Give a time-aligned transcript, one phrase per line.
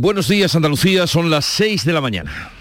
[0.00, 2.52] Buenos días Andalucía, son las 6 de la mañana.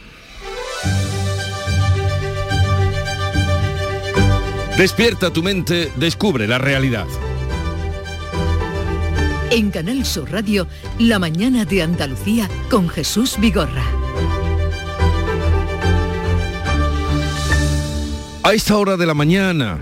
[4.75, 7.05] Despierta tu mente, descubre la realidad.
[9.51, 13.85] En Canal Sur Radio, La mañana de Andalucía con Jesús Vigorra.
[18.41, 19.77] A esta hora de la mañana,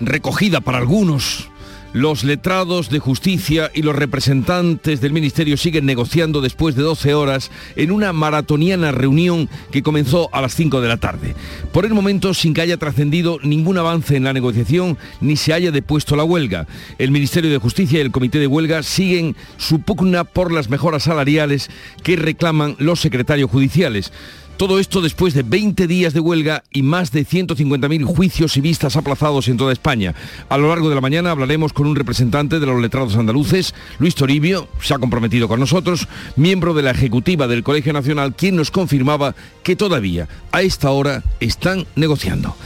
[0.00, 1.50] recogida para algunos,
[1.92, 7.50] los letrados de justicia y los representantes del Ministerio siguen negociando después de 12 horas
[7.76, 11.34] en una maratoniana reunión que comenzó a las 5 de la tarde.
[11.72, 15.70] Por el momento, sin que haya trascendido ningún avance en la negociación ni se haya
[15.70, 16.66] depuesto la huelga.
[16.98, 21.04] El Ministerio de Justicia y el Comité de Huelga siguen su pugna por las mejoras
[21.04, 21.70] salariales
[22.02, 24.12] que reclaman los secretarios judiciales.
[24.58, 28.96] Todo esto después de 20 días de huelga y más de 150.000 juicios y vistas
[28.96, 30.16] aplazados en toda España.
[30.48, 34.16] A lo largo de la mañana hablaremos con un representante de los letrados andaluces, Luis
[34.16, 38.72] Toribio, se ha comprometido con nosotros, miembro de la ejecutiva del Colegio Nacional, quien nos
[38.72, 42.56] confirmaba que todavía a esta hora están negociando.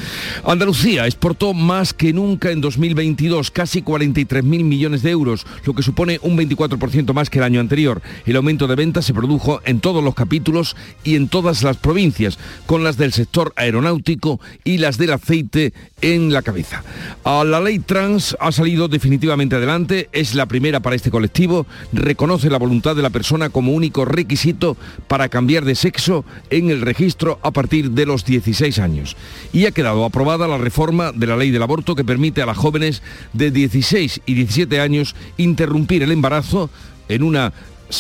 [0.47, 6.19] Andalucía exportó más que nunca en 2022, casi 43.000 millones de euros, lo que supone
[6.23, 8.01] un 24% más que el año anterior.
[8.25, 10.75] El aumento de ventas se produjo en todos los capítulos
[11.05, 16.33] y en todas las provincias, con las del sector aeronáutico y las del aceite en
[16.33, 16.83] la cabeza.
[17.25, 22.49] A la ley trans ha salido definitivamente adelante, es la primera para este colectivo, reconoce
[22.49, 24.77] la voluntad de la persona como único requisito
[25.09, 29.17] para cambiar de sexo en el registro a partir de los 16 años.
[29.53, 32.57] Y ha quedado aprobada la reforma de la ley del aborto que permite a las
[32.57, 33.03] jóvenes
[33.33, 36.71] de 16 y 17 años interrumpir el embarazo
[37.09, 37.53] en una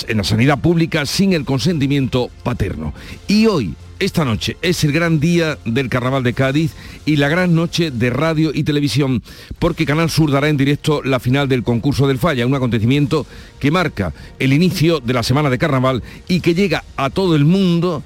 [0.08, 2.94] en la sanidad pública sin el consentimiento paterno.
[3.28, 6.72] Y hoy, esta noche, es el gran día del Carnaval de Cádiz
[7.04, 9.22] y la gran noche de radio y televisión,
[9.58, 13.26] porque Canal Sur dará en directo la final del concurso del Falla, un acontecimiento
[13.60, 17.44] que marca el inicio de la semana de Carnaval y que llega a todo el
[17.44, 18.02] mundo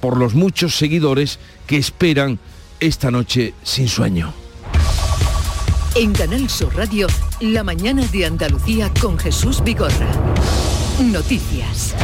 [0.00, 2.38] por los muchos seguidores que esperan
[2.78, 4.32] esta noche sin sueño.
[5.96, 7.08] En Canal Sur Radio,
[7.40, 10.08] la mañana de Andalucía con Jesús Vigorra.
[11.02, 11.94] Noticias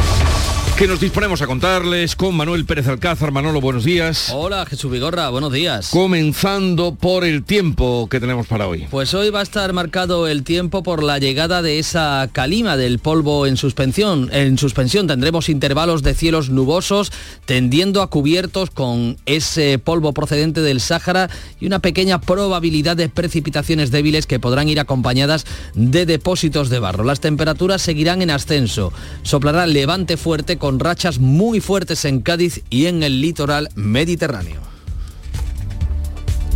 [0.77, 3.33] que nos disponemos a contarles con Manuel Pérez Alcázar.
[3.33, 4.31] Manolo, buenos días.
[4.35, 5.89] Hola, Jesús Vigorra, buenos días.
[5.89, 8.87] Comenzando por el tiempo que tenemos para hoy.
[8.91, 12.99] Pues hoy va a estar marcado el tiempo por la llegada de esa calima del
[12.99, 14.29] polvo en suspensión.
[14.33, 17.11] En suspensión tendremos intervalos de cielos nubosos
[17.47, 23.91] tendiendo a cubiertos con ese polvo procedente del Sáhara y una pequeña probabilidad de precipitaciones
[23.91, 27.03] débiles que podrán ir acompañadas de depósitos de barro.
[27.05, 28.93] Las temperaturas seguirán en ascenso.
[29.23, 34.76] Soplará levante fuerte con con rachas muy fuertes en Cádiz y en el litoral mediterráneo.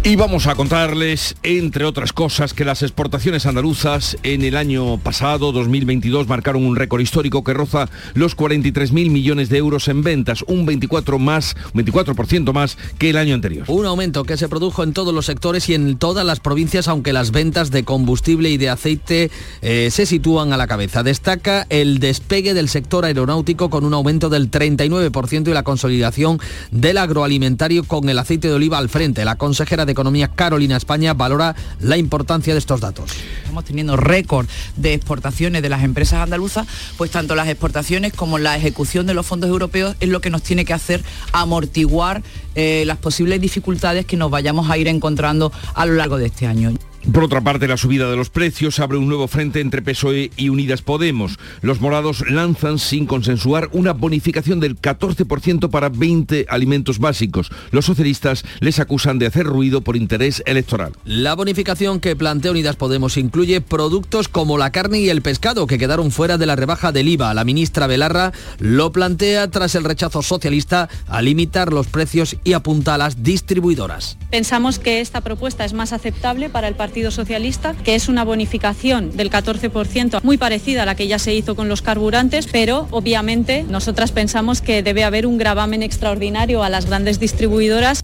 [0.03, 5.53] Y vamos a contarles, entre otras cosas, que las exportaciones andaluzas en el año pasado,
[5.53, 10.65] 2022, marcaron un récord histórico que roza los 43.000 millones de euros en ventas, un
[10.65, 13.67] 24 más, 24% más que el año anterior.
[13.69, 17.13] Un aumento que se produjo en todos los sectores y en todas las provincias, aunque
[17.13, 21.03] las ventas de combustible y de aceite eh, se sitúan a la cabeza.
[21.03, 26.41] Destaca el despegue del sector aeronáutico con un aumento del 39% y la consolidación
[26.71, 29.27] del agroalimentario con el aceite de oliva al frente.
[29.27, 33.11] La consejera Economía Carolina España valora la importancia de estos datos.
[33.39, 34.47] Estamos teniendo récord
[34.77, 39.27] de exportaciones de las empresas andaluzas, pues tanto las exportaciones como la ejecución de los
[39.27, 41.03] fondos europeos es lo que nos tiene que hacer
[41.33, 42.23] amortiguar
[42.55, 46.47] eh, las posibles dificultades que nos vayamos a ir encontrando a lo largo de este
[46.47, 46.73] año.
[47.13, 50.51] Por otra parte, la subida de los precios abre un nuevo frente entre PSOE y
[50.51, 51.39] Unidas Podemos.
[51.63, 57.51] Los morados lanzan sin consensuar una bonificación del 14% para 20 alimentos básicos.
[57.71, 60.93] Los socialistas les acusan de hacer ruido por interés electoral.
[61.05, 65.79] La bonificación que plantea Unidas Podemos incluye productos como la carne y el pescado que
[65.79, 67.33] quedaron fuera de la rebaja del IVA.
[67.33, 72.95] La ministra Belarra lo plantea tras el rechazo socialista a limitar los precios y apunta
[72.95, 74.19] a las distribuidoras.
[74.31, 78.25] Pensamos que esta propuesta es más aceptable para el Partido Partido Socialista, que es una
[78.25, 82.89] bonificación del 14%, muy parecida a la que ya se hizo con los carburantes, pero
[82.91, 88.03] obviamente nosotras pensamos que debe haber un gravamen extraordinario a las grandes distribuidoras.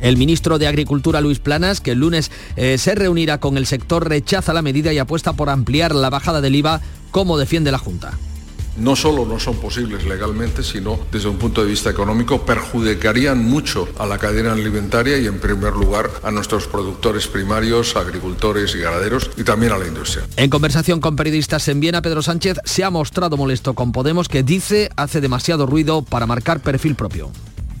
[0.00, 4.08] El ministro de Agricultura, Luis Planas, que el lunes eh, se reunirá con el sector,
[4.08, 6.80] rechaza la medida y apuesta por ampliar la bajada del IVA,
[7.10, 8.16] como defiende la Junta
[8.76, 13.88] no solo no son posibles legalmente, sino desde un punto de vista económico perjudicarían mucho
[13.98, 19.30] a la cadena alimentaria y en primer lugar a nuestros productores primarios, agricultores y ganaderos
[19.36, 20.24] y también a la industria.
[20.36, 24.42] En conversación con periodistas en Viena, Pedro Sánchez se ha mostrado molesto con Podemos que
[24.42, 27.30] dice hace demasiado ruido para marcar perfil propio.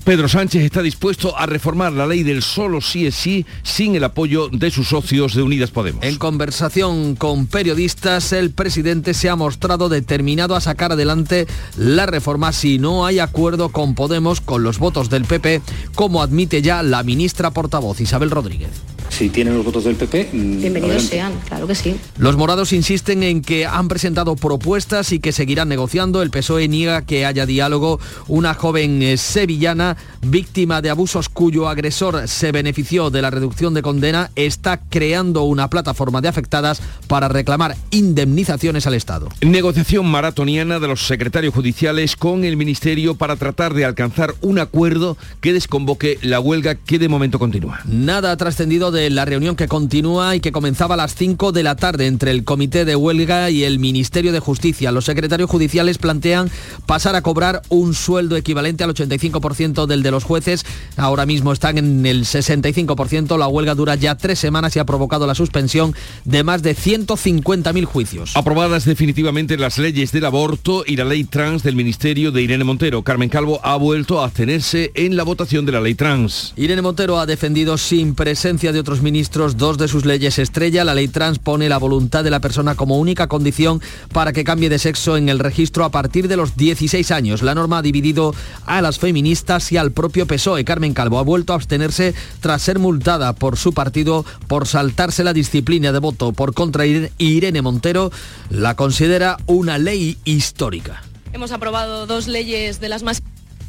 [0.04, 4.02] Pedro Sánchez está dispuesto a reformar la ley del solo sí es sí sin el
[4.02, 6.02] apoyo de sus socios de Unidas Podemos.
[6.02, 11.46] En conversación con periodistas, el presidente se ha mostrado determinado a sacar adelante
[11.76, 15.62] la reforma si no hay acuerdo con Podemos con los votos del PP,
[15.94, 20.30] como admite ya la ministra portavoz Isabel Rodríguez si tienen los votos del PP.
[20.32, 21.96] Mm, Bienvenidos sean, claro que sí.
[22.18, 26.22] Los morados insisten en que han presentado propuestas y que seguirán negociando.
[26.22, 28.00] El PSOE niega que haya diálogo.
[28.28, 33.82] Una joven eh, sevillana, víctima de abusos cuyo agresor se benefició de la reducción de
[33.82, 39.28] condena, está creando una plataforma de afectadas para reclamar indemnizaciones al Estado.
[39.40, 45.16] Negociación maratoniana de los secretarios judiciales con el Ministerio para tratar de alcanzar un acuerdo
[45.40, 47.80] que desconvoque la huelga que de momento continúa.
[47.84, 51.62] Nada ha trascendido de la reunión que continúa y que comenzaba a las 5 de
[51.64, 54.92] la tarde entre el Comité de Huelga y el Ministerio de Justicia.
[54.92, 56.50] Los secretarios judiciales plantean
[56.86, 60.64] pasar a cobrar un sueldo equivalente al 85% del de los jueces.
[60.96, 63.38] Ahora mismo están en el 65%.
[63.38, 67.84] La huelga dura ya tres semanas y ha provocado la suspensión de más de 150.000
[67.84, 68.36] juicios.
[68.36, 73.02] Aprobadas definitivamente las leyes del aborto y la ley trans del Ministerio de Irene Montero.
[73.02, 76.52] Carmen Calvo ha vuelto a abstenerse en la votación de la ley trans.
[76.56, 80.84] Irene Montero ha defendido sin presencia de otros ministros dos de sus leyes estrella.
[80.84, 83.80] La ley trans pone la voluntad de la persona como única condición
[84.12, 87.42] para que cambie de sexo en el registro a partir de los 16 años.
[87.42, 88.34] La norma ha dividido
[88.66, 90.64] a las feministas y al propio PSOE.
[90.64, 95.32] Carmen Calvo ha vuelto a abstenerse tras ser multada por su partido por saltarse la
[95.32, 96.32] disciplina de voto.
[96.32, 98.10] Por contra, Irene Montero
[98.50, 101.02] la considera una ley histórica.
[101.32, 103.22] Hemos aprobado dos leyes de las más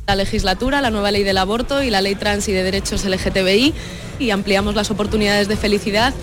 [0.08, 3.74] la legislatura, la nueva ley del aborto y la ley trans y de derechos LGTBI
[4.20, 6.14] y ampliamos las oportunidades de felicidad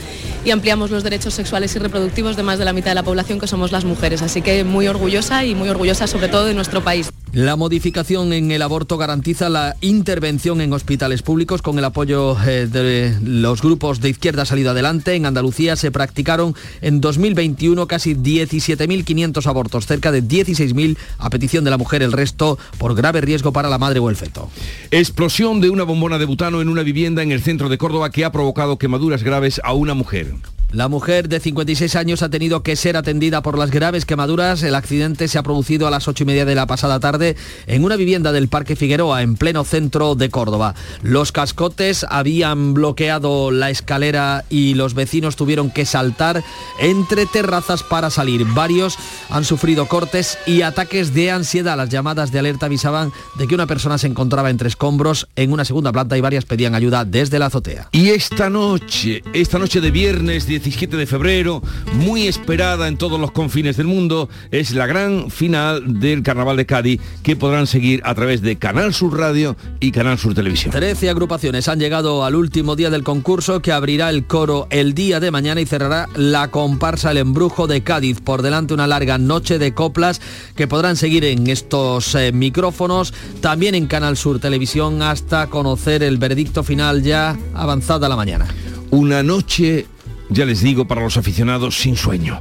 [0.45, 3.41] y ampliamos los derechos sexuales y reproductivos de más de la mitad de la población
[3.41, 4.23] que somos las mujeres.
[4.23, 7.11] Así que muy orgullosa y muy orgullosa sobre todo de nuestro país.
[7.33, 12.67] La modificación en el aborto garantiza la intervención en hospitales públicos con el apoyo eh,
[12.67, 15.15] de los grupos de izquierda salido adelante.
[15.15, 21.71] En Andalucía se practicaron en 2021 casi 17.500 abortos, cerca de 16.000 a petición de
[21.71, 24.51] la mujer, el resto por grave riesgo para la madre o el feto.
[24.91, 28.25] Explosión de una bombona de butano en una vivienda en el centro de Córdoba que
[28.25, 30.35] ha provocado quemaduras graves a una mujer.
[30.73, 34.63] La mujer de 56 años ha tenido que ser atendida por las graves quemaduras.
[34.63, 37.37] El accidente se ha producido a las 8 y media de la pasada tarde
[37.67, 40.77] en una vivienda del Parque Figueroa, en pleno centro de Córdoba.
[41.03, 46.45] Los cascotes habían bloqueado la escalera y los vecinos tuvieron que saltar
[46.79, 48.45] entre terrazas para salir.
[48.55, 48.97] Varios
[49.29, 51.77] han sufrido cortes y ataques de ansiedad.
[51.77, 55.65] Las llamadas de alerta avisaban de que una persona se encontraba entre escombros en una
[55.65, 57.89] segunda planta y varias pedían ayuda desde la azotea.
[57.91, 61.63] Y esta noche, esta noche de viernes 17 de febrero,
[61.95, 66.67] muy esperada en todos los confines del mundo, es la gran final del Carnaval de
[66.67, 70.73] Cádiz que podrán seguir a través de Canal Sur Radio y Canal Sur Televisión.
[70.73, 75.19] Trece agrupaciones han llegado al último día del concurso que abrirá el coro el día
[75.19, 78.21] de mañana y cerrará la comparsa El Embrujo de Cádiz.
[78.21, 80.21] Por delante una larga noche de coplas
[80.57, 86.19] que podrán seguir en estos eh, micrófonos, también en Canal Sur Televisión hasta conocer el
[86.19, 88.47] veredicto final ya avanzada la mañana.
[88.91, 89.87] Una noche
[90.31, 92.41] ya les digo, para los aficionados sin sueño.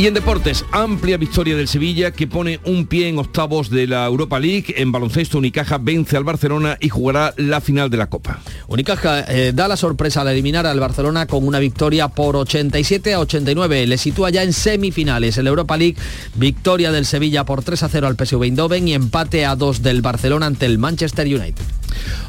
[0.00, 4.06] Y en deportes, amplia victoria del Sevilla que pone un pie en octavos de la
[4.06, 4.74] Europa League.
[4.78, 8.40] En baloncesto, Unicaja vence al Barcelona y jugará la final de la Copa.
[8.66, 13.20] Unicaja eh, da la sorpresa al eliminar al Barcelona con una victoria por 87 a
[13.20, 13.86] 89.
[13.86, 15.36] Le sitúa ya en semifinales.
[15.36, 15.96] En la Europa League,
[16.34, 20.00] victoria del Sevilla por 3 a 0 al PSV Eindhoven y empate a 2 del
[20.00, 21.62] Barcelona ante el Manchester United.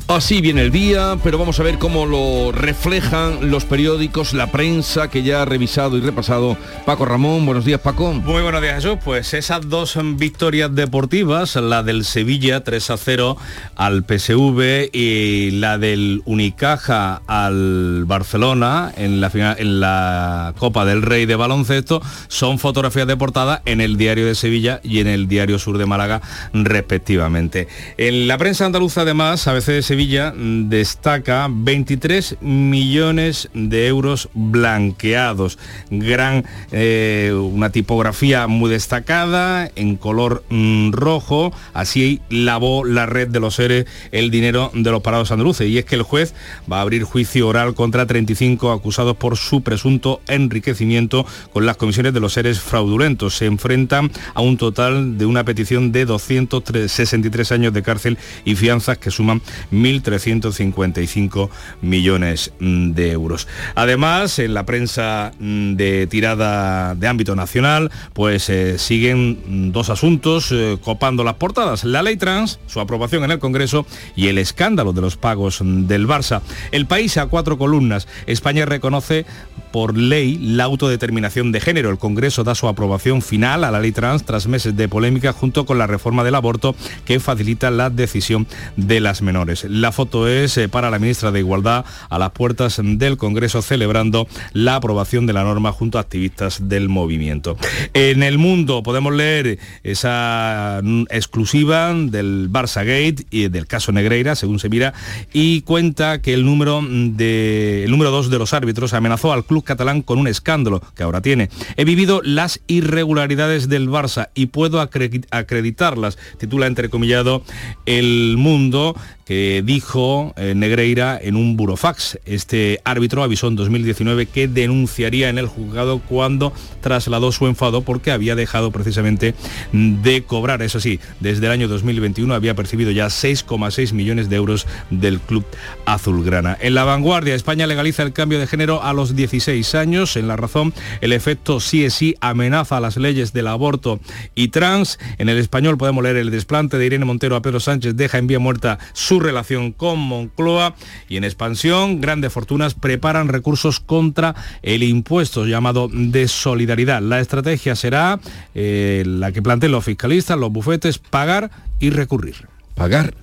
[0.07, 5.09] Así viene el día, pero vamos a ver cómo lo reflejan los periódicos, la prensa
[5.09, 7.45] que ya ha revisado y repasado Paco Ramón.
[7.45, 8.13] Buenos días, Paco.
[8.13, 8.97] Muy buenos días, Jesús.
[9.03, 13.37] Pues esas dos victorias deportivas, la del Sevilla 3 a 0
[13.75, 21.25] al PSV y la del Unicaja al Barcelona en la, en la Copa del Rey
[21.25, 25.59] de baloncesto, son fotografías de portada en el Diario de Sevilla y en el Diario
[25.59, 26.21] Sur de Málaga,
[26.53, 27.67] respectivamente.
[27.97, 35.59] En la prensa andaluza, además, a veces Sevilla destaca 23 millones de euros blanqueados.
[35.89, 43.39] Gran, eh, una tipografía muy destacada, en color mm, rojo, así lavó la red de
[43.39, 45.67] los seres el dinero de los parados andaluces.
[45.67, 46.33] Y es que el juez
[46.71, 52.13] va a abrir juicio oral contra 35 acusados por su presunto enriquecimiento con las comisiones
[52.13, 53.37] de los seres fraudulentos.
[53.37, 58.97] Se enfrentan a un total de una petición de 263 años de cárcel y fianzas
[58.97, 59.41] que suman son
[59.71, 61.49] 1.355
[61.81, 63.47] millones mm, de euros.
[63.75, 70.51] Además, en la prensa mm, de tirada de ámbito nacional, pues eh, siguen dos asuntos
[70.51, 71.83] eh, copando las portadas.
[71.83, 73.85] La ley trans, su aprobación en el Congreso
[74.15, 76.41] y el escándalo de los pagos del Barça.
[76.71, 78.07] El país a cuatro columnas.
[78.25, 79.25] España reconoce
[79.71, 81.89] por ley la autodeterminación de género.
[81.89, 85.65] El Congreso da su aprobación final a la ley trans tras meses de polémica junto
[85.65, 86.75] con la reforma del aborto
[87.05, 88.47] que facilita la decisión
[88.77, 89.65] de las menores.
[89.65, 94.27] La foto es eh, para la ministra de Igualdad a las puertas del Congreso celebrando
[94.53, 97.57] la aprobación de la norma junto a activistas del movimiento.
[97.93, 104.35] En el mundo podemos leer esa mm, exclusiva del Barça Gate y del caso Negreira,
[104.35, 104.93] según se mira,
[105.33, 109.60] y cuenta que el número de el número dos de los árbitros amenazó al club
[109.61, 111.49] catalán con un escándalo que ahora tiene.
[111.77, 117.43] He vivido las irregularidades del Barça y puedo acreditarlas, titula entrecomillado
[117.85, 118.95] El Mundo,
[119.31, 122.19] que dijo eh, Negreira en un burofax.
[122.25, 126.51] Este árbitro avisó en 2019 que denunciaría en el juzgado cuando
[126.81, 129.33] trasladó su enfado porque había dejado precisamente
[129.71, 130.61] de cobrar.
[130.61, 135.45] Eso sí, desde el año 2021 había percibido ya 6,6 millones de euros del club
[135.85, 136.57] azulgrana.
[136.59, 140.15] En la vanguardia, España legaliza el cambio de género a los 16 años.
[140.15, 143.99] En la razón, el efecto sí es sí amenaza las leyes del aborto
[144.33, 144.97] y trans.
[145.17, 148.27] En el español podemos leer el desplante de Irene Montero a Pedro Sánchez deja en
[148.27, 150.75] vía muerta su relación con Moncloa
[151.09, 157.01] y en expansión grandes fortunas preparan recursos contra el impuesto llamado de solidaridad.
[157.01, 158.19] La estrategia será
[158.55, 162.47] eh, la que planteen los fiscalistas, los bufetes, pagar y recurrir.
[162.81, 163.13] Pagar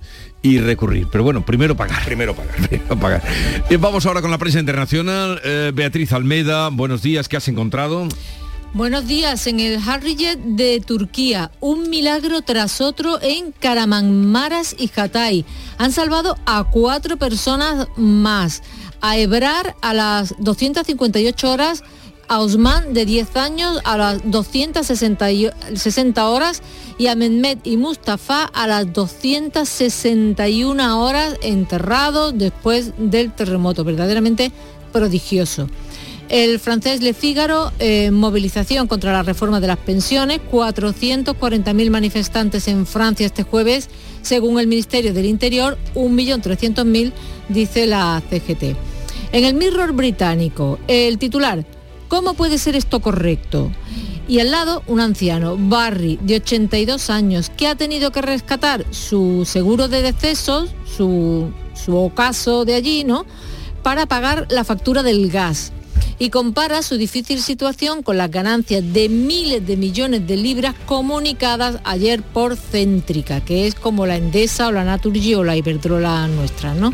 [0.41, 1.09] y recurrir.
[1.11, 2.05] Pero bueno, primero pagar.
[2.05, 2.55] Primero pagar.
[2.69, 3.25] Primero pagar.
[3.69, 5.41] Eh, vamos ahora con la prensa internacional.
[5.43, 8.07] Eh, Beatriz Almeida, buenos días, ¿qué has encontrado?
[8.73, 9.49] Buenos días.
[9.49, 15.45] En el Harriet de Turquía, un milagro tras otro en Karamanmaras y Hatay.
[15.77, 18.63] Han salvado a cuatro personas más.
[19.01, 21.83] A Ebrar a las 258 horas,
[22.29, 26.63] a Osman de 10 años a las 260 horas
[26.99, 33.85] y a Mehmet y Mustafa a las 261 horas enterrados después del terremoto.
[33.85, 34.53] Verdaderamente
[34.93, 35.69] prodigioso.
[36.29, 42.87] El francés Le Figaro, eh, movilización contra la reforma de las pensiones, 440.000 manifestantes en
[42.87, 43.89] Francia este jueves,
[44.21, 47.13] según el Ministerio del Interior, 1.300.000,
[47.49, 48.77] dice la CGT.
[49.33, 51.65] En el Mirror británico, el titular,
[52.09, 53.71] ¿cómo puede ser esto correcto?
[54.27, 59.45] Y al lado, un anciano, Barry, de 82 años, que ha tenido que rescatar su
[59.47, 63.25] seguro de decesos, su, su ocaso de allí, ¿no?
[63.83, 65.73] Para pagar la factura del gas
[66.19, 71.79] y compara su difícil situación con las ganancias de miles de millones de libras comunicadas
[71.85, 76.75] ayer por Céntrica, que es como la Endesa o la Naturgy o la Iberdrola nuestra,
[76.75, 76.91] ¿no?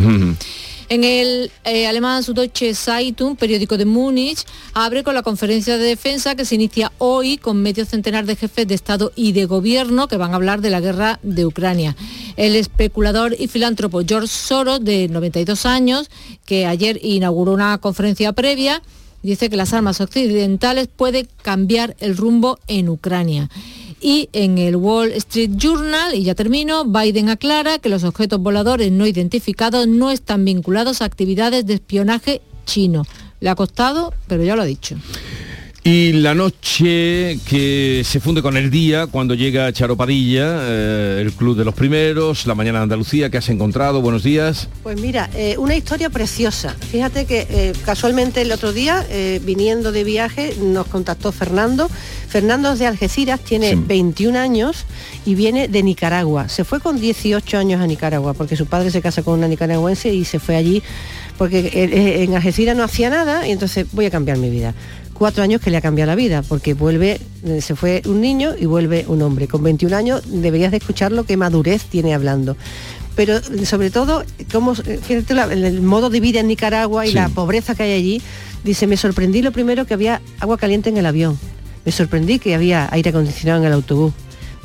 [0.88, 6.34] En el eh, alemán Süddeutsche Zeitung, periódico de Múnich, abre con la conferencia de defensa
[6.34, 10.18] que se inicia hoy con medio centenar de jefes de Estado y de Gobierno que
[10.18, 11.96] van a hablar de la guerra de Ucrania.
[12.36, 16.10] El especulador y filántropo George Soros, de 92 años,
[16.44, 18.82] que ayer inauguró una conferencia previa,
[19.22, 23.48] dice que las armas occidentales pueden cambiar el rumbo en Ucrania.
[24.06, 28.92] Y en el Wall Street Journal, y ya termino, Biden aclara que los objetos voladores
[28.92, 33.06] no identificados no están vinculados a actividades de espionaje chino.
[33.40, 34.96] Le ha costado, pero ya lo ha dicho.
[35.86, 41.58] Y la noche que se funde con el día cuando llega Charopadilla, eh, el Club
[41.58, 44.00] de los Primeros, la Mañana de Andalucía, ¿qué has encontrado?
[44.00, 44.70] Buenos días.
[44.82, 46.74] Pues mira, eh, una historia preciosa.
[46.90, 49.04] Fíjate que eh, casualmente el otro día,
[49.42, 51.90] viniendo de viaje, nos contactó Fernando.
[52.28, 54.86] Fernando es de Algeciras, tiene 21 años
[55.26, 56.48] y viene de Nicaragua.
[56.48, 60.14] Se fue con 18 años a Nicaragua porque su padre se casa con una nicaragüense
[60.14, 60.82] y se fue allí
[61.36, 64.72] porque en Algeciras no hacía nada y entonces voy a cambiar mi vida
[65.14, 68.54] cuatro años que le ha cambiado la vida, porque vuelve, eh, se fue un niño
[68.58, 69.48] y vuelve un hombre.
[69.48, 72.56] Con 21 años deberías de escucharlo, qué madurez tiene hablando.
[73.16, 77.28] Pero eh, sobre todo, cómo, eh, fíjate el modo de vida en Nicaragua y la
[77.28, 78.22] pobreza que hay allí,
[78.64, 81.38] dice, me sorprendí lo primero que había agua caliente en el avión.
[81.84, 84.12] Me sorprendí que había aire acondicionado en el autobús.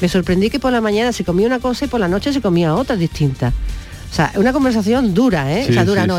[0.01, 2.41] Me sorprendí que por la mañana se comía una cosa y por la noche se
[2.41, 3.53] comía otra distinta.
[4.11, 5.67] O sea, una conversación dura, ¿eh?
[5.69, 6.17] o sea, dura, no,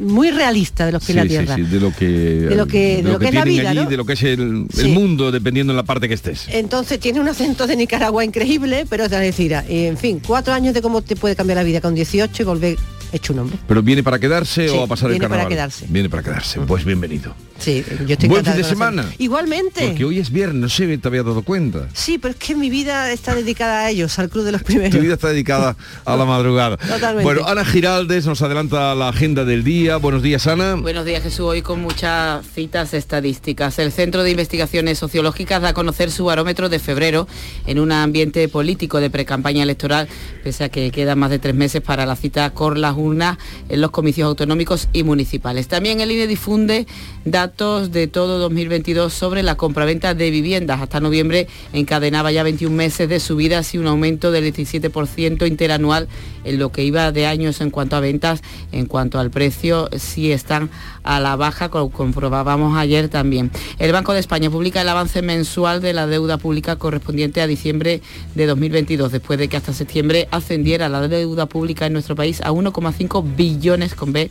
[0.00, 1.56] muy realista de los que la tierra.
[1.56, 4.14] de lo que, de lo que, de lo que, es la vida, de lo que
[4.14, 6.46] es el, mundo, dependiendo en la parte que estés.
[6.48, 10.74] Entonces tiene un acento de Nicaragua increíble, pero es de decir, en fin, cuatro años
[10.74, 12.78] de cómo te puede cambiar la vida con 18 y volver
[13.12, 13.58] hecho un hombre.
[13.66, 15.52] ¿Pero viene para quedarse Sí, o a pasar el viene para carnaval?
[15.52, 15.86] quedarse.
[15.88, 16.60] Viene para quedarse.
[16.60, 17.34] Pues bienvenido.
[17.58, 19.04] Sí, yo estoy Buen fin de semana.
[19.18, 19.86] Igualmente.
[19.88, 21.88] Porque hoy es viernes, no sé, te había dado cuenta.
[21.92, 24.90] Sí, pero es que mi vida está dedicada a ellos, al Club de los Primeros.
[24.90, 25.76] Tu vida está dedicada
[26.06, 26.78] a la madrugada.
[26.78, 27.22] Totalmente.
[27.22, 29.98] Bueno, Ana Giraldes nos adelanta la agenda del día.
[29.98, 30.76] Buenos días, Ana.
[30.76, 33.78] Buenos días Jesús, hoy con muchas citas estadísticas.
[33.78, 37.28] El Centro de Investigaciones Sociológicas da a conocer su barómetro de febrero
[37.66, 40.08] en un ambiente político de precampaña electoral,
[40.42, 43.38] pese a que quedan más de tres meses para la cita con las urnas
[43.68, 45.68] en los comicios autonómicos y municipales.
[45.68, 46.86] También el INE difunde
[47.24, 50.80] datos de todo 2022 sobre la compraventa de viviendas.
[50.80, 56.08] Hasta noviembre encadenaba ya 21 meses de subidas y un aumento del 17% interanual
[56.44, 58.42] en lo que iba de años en cuanto a ventas,
[58.72, 60.70] en cuanto al precio, sí están
[61.02, 63.50] a la baja, como comprobábamos ayer también.
[63.78, 68.00] El Banco de España publica el avance mensual de la deuda pública correspondiente a diciembre
[68.34, 72.52] de 2022, después de que hasta septiembre ascendiera la deuda pública en nuestro país a
[72.52, 72.89] 1,5
[73.36, 74.30] billones con B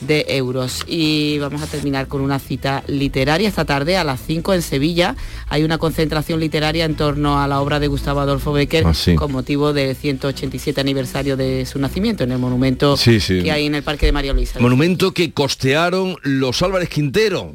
[0.00, 0.84] de euros.
[0.86, 3.48] Y vamos a terminar con una cita literaria.
[3.48, 5.16] Esta tarde a las 5 en Sevilla
[5.48, 9.14] hay una concentración literaria en torno a la obra de Gustavo Adolfo Becker Ah, sí.
[9.14, 13.42] con motivo del 187 aniversario de su nacimiento en el monumento Sí, sí.
[13.42, 14.58] que hay en el Parque de María Luisa.
[14.60, 17.54] Monumento que costearon los Álvarez Quintero.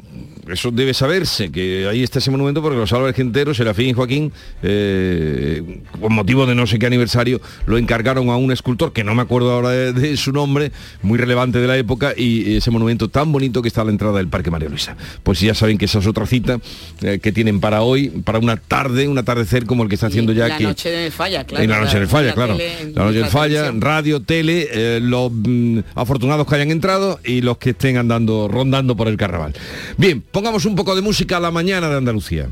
[0.50, 4.32] Eso debe saberse, que ahí está ese monumento porque los Álvarez Quintero, Serafín y Joaquín,
[4.62, 9.14] eh, con motivo de no sé qué aniversario, lo encargaron a un escultor, que no
[9.14, 13.08] me acuerdo ahora de, de su nombre, muy relevante de la época, y ese monumento
[13.08, 14.96] tan bonito que está a la entrada del Parque María Luisa.
[15.22, 16.58] Pues ya saben que esa es otra cita
[17.02, 20.32] eh, que tienen para hoy, para una tarde, un atardecer como el que está haciendo
[20.32, 20.64] ya la aquí.
[20.64, 21.64] noche de falla, claro.
[21.64, 22.56] En la noche del falla, la claro.
[22.56, 23.80] la noche del la falla, televisión.
[23.80, 28.96] radio, tele, eh, los mm, afortunados que hayan entrado y los que estén andando, rondando
[28.96, 29.54] por el carnaval.
[29.96, 32.48] Bien, pongamos un poco de música a la mañana de Andalucía.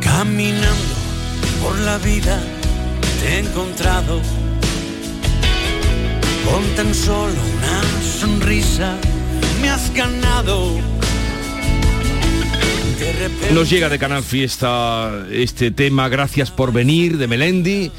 [0.00, 0.94] Caminando
[1.62, 2.42] por la vida
[3.20, 4.18] te he encontrado
[6.50, 8.96] con tan solo una sonrisa
[9.60, 10.72] me has ganado.
[12.98, 17.90] De repente Nos llega de Canal Fiesta este tema Gracias por venir de Melendi.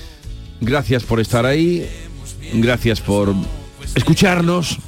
[0.59, 1.87] Gracias por estar ahí.
[2.51, 3.35] Gracias por
[3.93, 4.79] escucharnos.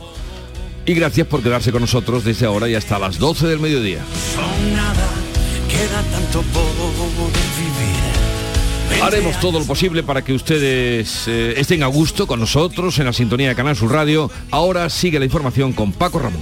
[0.89, 4.03] Y gracias por quedarse con nosotros desde ahora y hasta las 12 del mediodía.
[4.33, 5.07] son nada,
[5.69, 6.63] queda tanto por
[7.59, 9.03] vivir.
[9.03, 13.13] Haremos todo lo posible para que ustedes eh, estén a gusto con nosotros en la
[13.13, 14.31] sintonía de Canal Sur Radio.
[14.49, 16.41] Ahora sigue la información con Paco Ramón.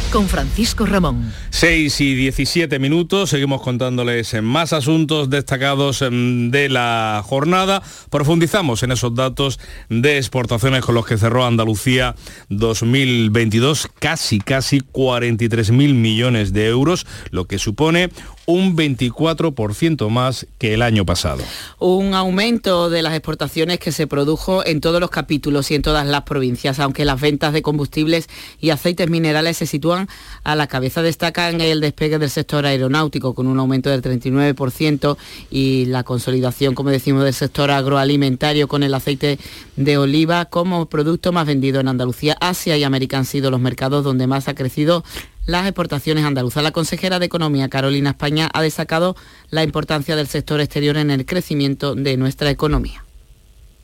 [0.11, 1.33] con Francisco Ramón.
[1.49, 7.81] 6 y 17 minutos, seguimos contándoles más asuntos destacados em, de la jornada.
[8.09, 12.15] Profundizamos en esos datos de exportaciones con los que cerró Andalucía
[12.49, 18.09] 2022, casi, casi 43 mil millones de euros, lo que supone
[18.51, 21.43] un 24% más que el año pasado.
[21.79, 26.05] Un aumento de las exportaciones que se produjo en todos los capítulos y en todas
[26.05, 28.27] las provincias, aunque las ventas de combustibles
[28.59, 30.07] y aceites minerales se sitúan
[30.43, 31.01] a la cabeza.
[31.01, 35.17] Destacan el despegue del sector aeronáutico con un aumento del 39%
[35.49, 39.39] y la consolidación, como decimos, del sector agroalimentario con el aceite
[39.75, 42.37] de oliva como producto más vendido en Andalucía.
[42.39, 45.03] Asia y América han sido los mercados donde más ha crecido
[45.45, 46.63] las exportaciones andaluzas.
[46.63, 49.15] La consejera de Economía, Carolina España, ha destacado
[49.49, 53.03] la importancia del sector exterior en el crecimiento de nuestra economía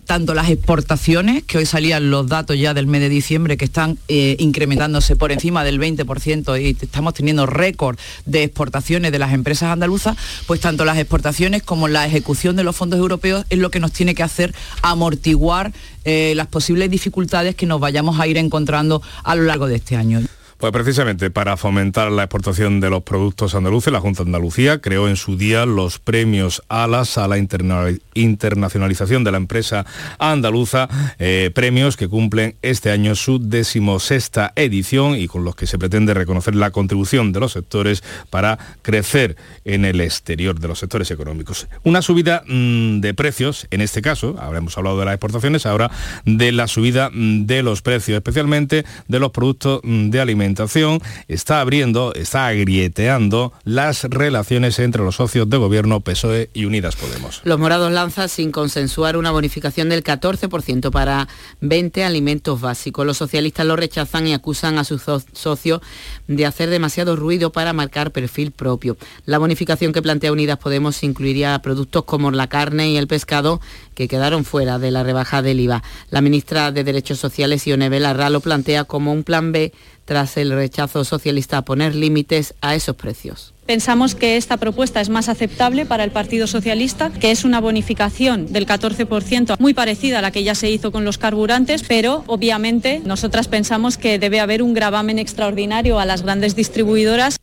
[0.08, 4.00] tanto las exportaciones, que hoy salían los datos ya del mes de diciembre, que están
[4.08, 9.70] eh, incrementándose por encima del 20% y estamos teniendo récord de exportaciones de las empresas
[9.70, 10.18] andaluzas,
[10.48, 13.92] pues tanto las exportaciones como la ejecución de los fondos europeos es lo que nos
[13.92, 15.74] tiene que hacer amortiguar
[16.06, 19.98] eh, las posibles dificultades que nos vayamos a ir encontrando a lo largo de este
[19.98, 20.22] año.
[20.58, 25.08] Pues precisamente para fomentar la exportación de los productos andaluces, la Junta de Andalucía creó
[25.08, 29.86] en su día los premios ALAS a la interna internacionalización de la empresa
[30.18, 30.90] andaluza,
[31.20, 36.16] eh, premios que cumplen este año su decimosexta edición y con los que se pretende
[36.16, 41.68] reconocer la contribución de los sectores para crecer en el exterior de los sectores económicos.
[41.84, 45.92] Una subida mmm, de precios, en este caso, ahora hemos hablado de las exportaciones, ahora
[46.26, 51.02] de la subida mmm, de los precios, especialmente de los productos mmm, de alimentos argumentación
[51.28, 57.42] está abriendo, está agrieteando las relaciones entre los socios de gobierno PSOE y Unidas Podemos.
[57.44, 61.28] Los morados lanzan sin consensuar una bonificación del 14% para
[61.62, 63.06] 20 alimentos básicos.
[63.06, 65.82] Los socialistas lo rechazan y acusan a sus socios
[66.28, 68.98] de hacer demasiado ruido para marcar perfil propio.
[69.26, 73.60] La bonificación que plantea Unidas Podemos incluiría productos como la carne y el pescado
[73.98, 75.82] que quedaron fuera de la rebaja del IVA.
[76.12, 79.74] La ministra de Derechos Sociales, Ione Belarra, lo plantea como un plan B
[80.06, 83.56] tras el rechazo socialista a poner límites a esos precios.
[83.66, 88.54] Pensamos que esta propuesta es más aceptable para el Partido Socialista, que es una bonificación
[88.54, 93.02] del 14%, muy parecida a la que ya se hizo con los carburantes, pero obviamente
[93.04, 97.38] nosotras pensamos que debe haber un gravamen extraordinario a las grandes distribuidoras.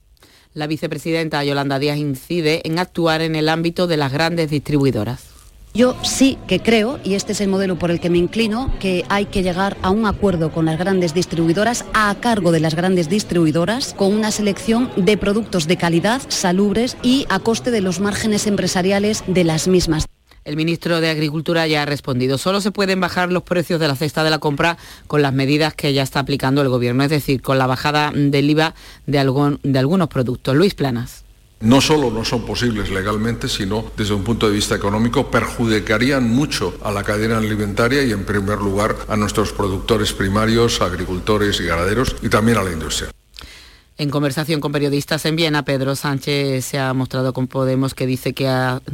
[0.52, 5.33] La vicepresidenta Yolanda Díaz incide en actuar en el ámbito de las grandes distribuidoras.
[5.76, 9.04] Yo sí que creo, y este es el modelo por el que me inclino, que
[9.08, 13.08] hay que llegar a un acuerdo con las grandes distribuidoras, a cargo de las grandes
[13.08, 18.46] distribuidoras, con una selección de productos de calidad, salubres y a coste de los márgenes
[18.46, 20.06] empresariales de las mismas.
[20.44, 22.38] El ministro de Agricultura ya ha respondido.
[22.38, 25.74] Solo se pueden bajar los precios de la cesta de la compra con las medidas
[25.74, 29.78] que ya está aplicando el Gobierno, es decir, con la bajada del IVA de, de
[29.80, 30.54] algunos productos.
[30.54, 31.23] Luis Planas
[31.64, 36.74] no solo no son posibles legalmente, sino desde un punto de vista económico perjudicarían mucho
[36.82, 42.16] a la cadena alimentaria y en primer lugar a nuestros productores primarios, agricultores y ganaderos
[42.22, 43.10] y también a la industria.
[43.96, 48.32] En conversación con periodistas en Viena, Pedro Sánchez se ha mostrado con Podemos que dice
[48.32, 48.44] que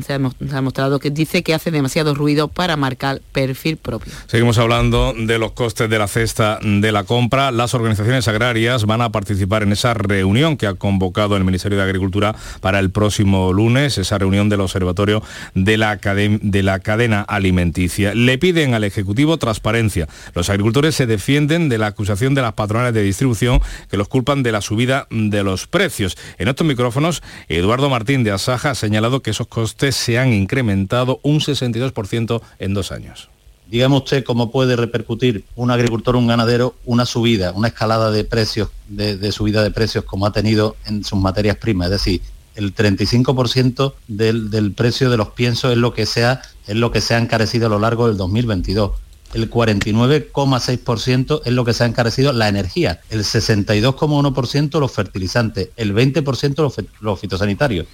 [0.05, 4.13] se, ha, mostrado que dice que hace demasiado ruido para marcar perfil propio.
[4.27, 7.51] Seguimos hablando de los costes de la cesta de la compra.
[7.51, 11.85] Las organizaciones agrarias van a participar en esa reunión que ha convocado el Ministerio de
[11.85, 15.23] Agricultura para el próximo lunes, esa reunión del Observatorio
[15.55, 18.15] de la, de la Cadena Alimenticia.
[18.15, 20.09] Le piden al Ejecutivo transparencia.
[20.35, 24.43] Los agricultores se defienden de la acusación de las patronales de distribución que los culpan
[24.43, 26.17] de la subida de los precios.
[26.39, 31.21] En estos micrófonos, Eduardo Martín de Asaja ha señalado que esos costes se han incrementado
[31.23, 33.29] un 62% en dos años.
[33.71, 38.71] Dígame usted cómo puede repercutir un agricultor, un ganadero, una subida, una escalada de precios,
[38.89, 41.87] de, subida de precios como ha tenido en sus materias primas.
[41.87, 42.21] Es decir,
[42.57, 46.91] el 35% del, del, precio de los piensos es lo que se ha, es lo
[46.91, 48.91] que se ha encarecido a lo largo del 2022
[49.35, 55.95] el 49,6% es lo que se ha encarecido la energía, el 62,1% los fertilizantes, el
[55.95, 57.87] 20% los, fitosanitarios.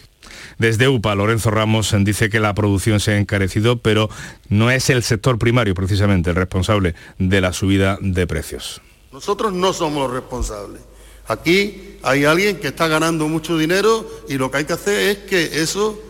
[0.58, 4.08] Desde UPA, Lorenzo Ramos dice que la producción se ha encarecido, pero
[4.48, 8.80] no es el sector primario precisamente el responsable de la subida de precios.
[9.12, 10.80] Nosotros no somos los responsables.
[11.28, 15.18] Aquí hay alguien que está ganando mucho dinero y lo que hay que hacer es
[15.18, 16.00] que eso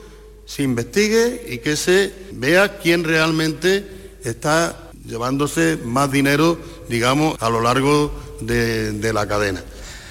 [0.45, 7.61] se investigue y que se vea quién realmente está llevándose más dinero, digamos, a lo
[7.61, 9.63] largo de, la cadena.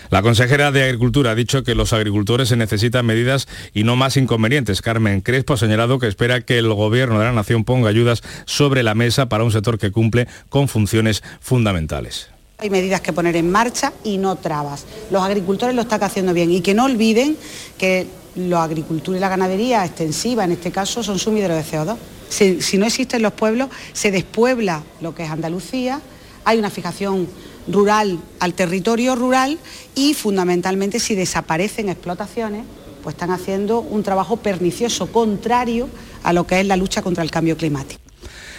[0.10, 4.18] La consejera de Agricultura ha dicho que los agricultores se necesitan medidas y no más
[4.18, 4.82] inconvenientes.
[4.82, 8.84] Carmen Crespo ha señalado que espera que el Gobierno de la Nación ponga ayudas sobre
[8.84, 12.30] la mesa para un sector que cumple con funciones fundamentales.
[12.58, 14.86] Hay medidas que poner en marcha y no trabas.
[15.12, 17.36] Los agricultores lo están haciendo bien y que no olviden
[17.78, 21.98] que la agricultura y la ganadería extensiva, en este caso, son sumideros de CO2
[22.30, 26.02] si, no existen los pueblos, se despuebla lo que es Andalucía,
[26.44, 27.28] hay una fijación
[27.68, 29.58] rural al territorio rural
[29.96, 32.66] y fundamentalmente si desaparecen explotaciones,
[33.04, 35.90] pues están haciendo un trabajo pernicioso, contrario
[36.24, 38.02] a lo que es la lucha contra el cambio climático.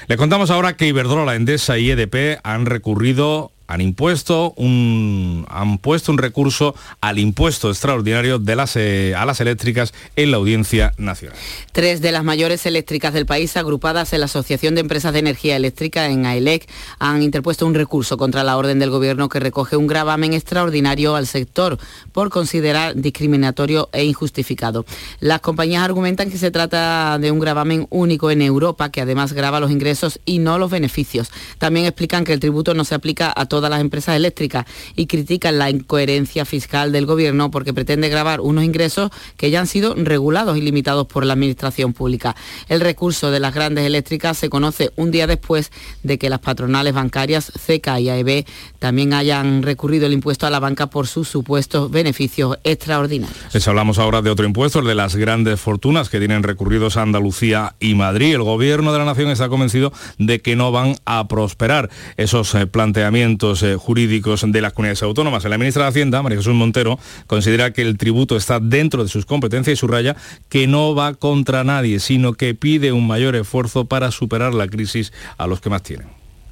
[0.09, 6.13] Le contamos ahora que Iberdrola, Endesa y EDP han recurrido han impuesto un, han puesto
[6.13, 11.37] un recurso al impuesto extraordinario de las, eh, a las eléctricas en la Audiencia Nacional.
[11.73, 15.57] Tres de las mayores eléctricas del país, agrupadas en la Asociación de Empresas de Energía
[15.57, 19.87] Eléctrica, en AELEC, han interpuesto un recurso contra la orden del Gobierno que recoge un
[19.87, 21.79] gravamen extraordinario al sector
[22.13, 24.87] por considerar discriminatorio e injustificado.
[25.21, 29.61] Las compañías argumentan que se trata de un gravamen único en Europa, que además grava
[29.61, 31.31] los ingresos y no los beneficios.
[31.59, 34.67] También explican que el tributo no se aplica a todos todas las empresas eléctricas
[34.97, 39.67] y critican la incoherencia fiscal del gobierno porque pretende grabar unos ingresos que ya han
[39.67, 42.37] sido regulados y limitados por la administración pública.
[42.69, 46.93] El recurso de las grandes eléctricas se conoce un día después de que las patronales
[46.93, 48.45] bancarias CECA y AEB
[48.79, 53.55] también hayan recurrido el impuesto a la banca por sus supuestos beneficios extraordinarios.
[53.55, 57.03] Les hablamos ahora de otro impuesto, el de las grandes fortunas que tienen recurridos a
[57.03, 58.35] Andalucía y Madrid.
[58.35, 62.67] El gobierno de la nación está convencido de que no van a prosperar esos eh,
[62.67, 65.45] planteamientos eh, jurídicos de las comunidades autónomas.
[65.45, 69.27] La ministra de Hacienda, María Jesús Montero, considera que el tributo está dentro de sus
[69.27, 70.17] competencias y subraya
[70.49, 75.13] que no va contra nadie, sino que pide un mayor esfuerzo para superar la crisis
[75.39, 76.09] a los que más tienen.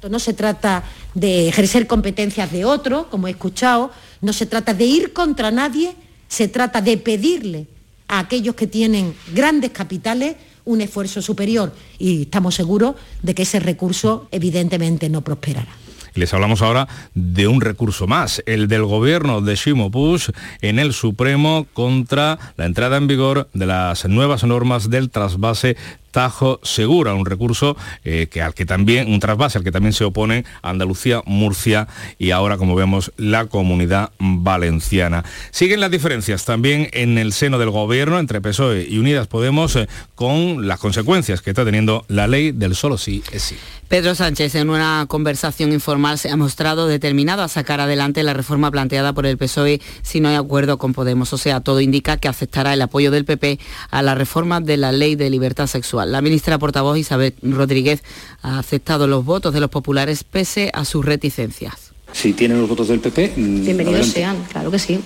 [0.09, 4.85] No se trata de ejercer competencias de otro, como he escuchado, no se trata de
[4.85, 5.93] ir contra nadie,
[6.27, 7.67] se trata de pedirle
[8.07, 13.59] a aquellos que tienen grandes capitales un esfuerzo superior y estamos seguros de que ese
[13.59, 15.84] recurso evidentemente no prosperará.
[16.15, 20.29] Les hablamos ahora de un recurso más, el del gobierno de Shimo Push
[20.61, 25.75] en el Supremo contra la entrada en vigor de las nuevas normas del trasvase
[26.15, 27.75] Tajo Segura, un recurso
[28.05, 32.31] eh, que al que también, un trasvase al que también se opone Andalucía, Murcia y
[32.31, 35.25] ahora, como vemos, la comunidad valenciana.
[35.51, 39.89] Siguen las diferencias también en el seno del gobierno entre PSOE y Unidas Podemos eh,
[40.15, 43.57] con las consecuencias que está teniendo la ley del solo sí es sí.
[43.87, 48.71] Pedro Sánchez en una conversación informal se ha mostrado determinado a sacar adelante la reforma
[48.71, 51.33] planteada por el PSOE si no hay acuerdo con Podemos.
[51.33, 53.59] O sea, todo indica que aceptará el apoyo del PP
[53.91, 56.04] a la reforma de la ley de libertad sexual.
[56.05, 58.03] La ministra portavoz Isabel Rodríguez
[58.41, 61.93] ha aceptado los votos de los populares pese a sus reticencias.
[62.13, 64.99] Si tienen los votos del PP, mm, bienvenidos sean, claro que sí.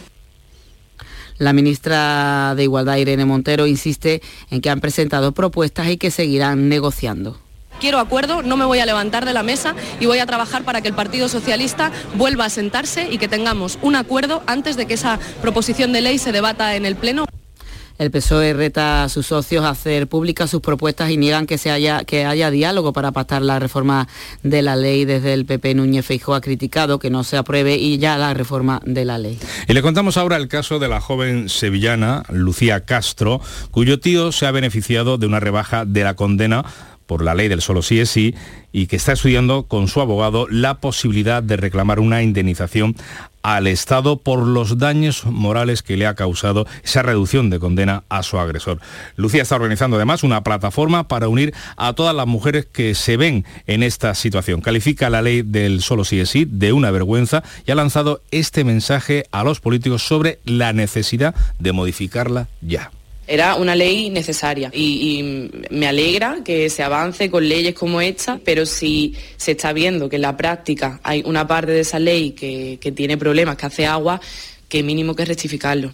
[1.38, 6.68] La ministra de Igualdad, Irene Montero, insiste en que han presentado propuestas y que seguirán
[6.68, 7.40] negociando
[7.80, 10.82] quiero acuerdo, no me voy a levantar de la mesa y voy a trabajar para
[10.82, 14.94] que el Partido Socialista vuelva a sentarse y que tengamos un acuerdo antes de que
[14.94, 17.26] esa proposición de ley se debata en el Pleno.
[18.00, 21.70] El PSOE reta a sus socios a hacer públicas sus propuestas y niegan que, se
[21.70, 24.08] haya, que haya diálogo para pactar la reforma
[24.42, 25.04] de la ley.
[25.04, 28.82] Desde el PP Núñez Feijóo ha criticado que no se apruebe y ya la reforma
[28.86, 29.38] de la ley.
[29.68, 34.46] Y le contamos ahora el caso de la joven sevillana Lucía Castro, cuyo tío se
[34.46, 36.64] ha beneficiado de una rebaja de la condena
[37.10, 38.36] por la ley del solo sí es sí
[38.72, 42.96] y que está estudiando con su abogado la posibilidad de reclamar una indemnización
[43.42, 48.22] al Estado por los daños morales que le ha causado esa reducción de condena a
[48.22, 48.80] su agresor.
[49.16, 53.44] Lucía está organizando además una plataforma para unir a todas las mujeres que se ven
[53.66, 54.62] en esta situación.
[54.62, 58.64] Califica la ley del solo sí es sí de una vergüenza y ha lanzado este
[58.64, 62.92] mensaje a los políticos sobre la necesidad de modificarla ya.
[63.32, 68.66] Era una ley necesaria y, me alegra que se avance con leyes como esta, pero
[68.66, 72.80] si se está viendo que en la práctica hay una parte de esa ley que,
[72.82, 74.20] que tiene problemas, que hace agua,
[74.68, 75.94] que mínimo que rectificarlo.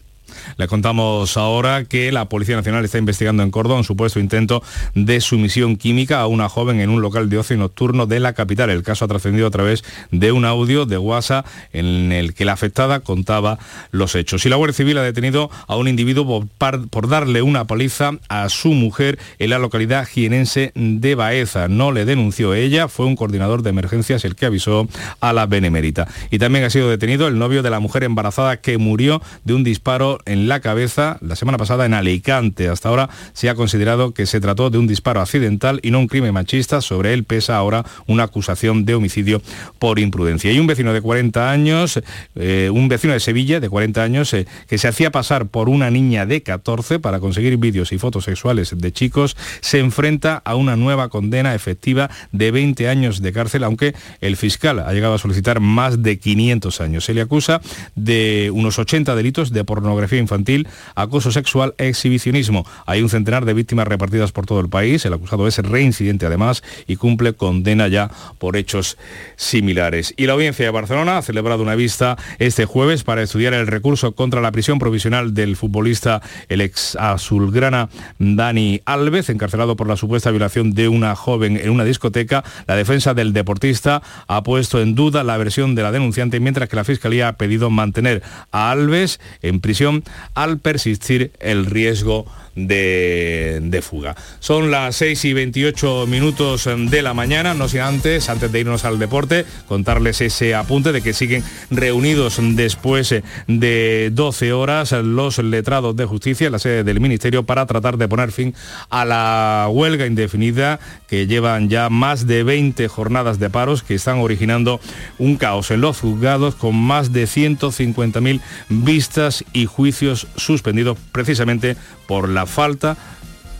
[0.58, 5.22] Le contamos ahora que la Policía Nacional está investigando en Córdoba un supuesto intento de
[5.22, 8.70] sumisión química a una joven en un local de ocio nocturno de la capital.
[8.70, 12.54] El caso ha trascendido a través de un audio de WhatsApp en el que la
[12.54, 13.60] afectada contaba
[13.92, 14.46] los hechos.
[14.46, 16.48] Y la Guardia Civil ha detenido a un individuo
[16.90, 21.68] por, darle una paliza a su mujer en la localidad jienense de Baeza.
[21.68, 24.88] No le denunció ella, fue un coordinador de emergencias el que avisó
[25.20, 26.08] a la Benemérita.
[26.32, 29.64] Y también ha sido detenido el novio de la mujer embarazada que murió de un
[29.64, 32.70] disparo en la cabeza la semana pasada en Alicante.
[32.70, 36.08] Hasta ahora se ha considerado que se trató de un disparo accidental y no un
[36.08, 36.82] crimen machista.
[36.82, 39.42] Sobre él pesa ahora una acusación de homicidio
[39.80, 40.52] por imprudencia.
[40.52, 42.02] Y un vecino de 40 años,
[42.36, 45.90] eh, un vecino de Sevilla de 40 años, eh, que se hacía pasar por una
[45.90, 50.76] niña de 14 para conseguir vídeos y fotos sexuales de chicos, se enfrenta a una
[50.76, 55.60] nueva condena efectiva de 20 años de cárcel, aunque el fiscal ha llegado a solicitar
[55.60, 57.06] más de 500 años.
[57.06, 57.62] Se le acusa
[57.96, 62.66] de unos 80 delitos de pornografía infantil, acoso sexual e exhibicionismo.
[62.86, 65.06] Hay un centenar de víctimas repartidas por todo el país.
[65.06, 68.98] El acusado es reincidente además y cumple condena ya por hechos
[69.36, 70.14] similares.
[70.18, 74.14] Y la audiencia de Barcelona ha celebrado una vista este jueves para estudiar el recurso
[74.14, 77.90] contra la prisión provisional del futbolista, el ex azulgrana
[78.20, 82.44] Dani Alves, encarcelado por la supuesta violación de una joven en una discoteca.
[82.68, 86.76] La defensa del deportista ha puesto en duda la versión de la denunciante, mientras que
[86.76, 89.95] la Fiscalía ha pedido mantener a Alves en prisión
[90.34, 94.16] al persistir el riesgo de, fuga.
[94.40, 98.86] Son las 6 y 28 minutos de la mañana, no sé antes, antes de irnos
[98.86, 103.14] al deporte, contarles ese apunte de que siguen reunidos después
[103.48, 108.08] de 12 horas los letrados de justicia en la sede del Ministerio para tratar de
[108.08, 108.56] poner fin
[108.90, 114.20] a la huelga indefinida que llevan ya más de 20 jornadas de paros que están
[114.20, 114.80] originando
[115.20, 118.40] un caos en los juzgados con más de 150.000
[118.70, 121.76] vistas y juicios suspendidos precisamente
[122.08, 122.98] por la falta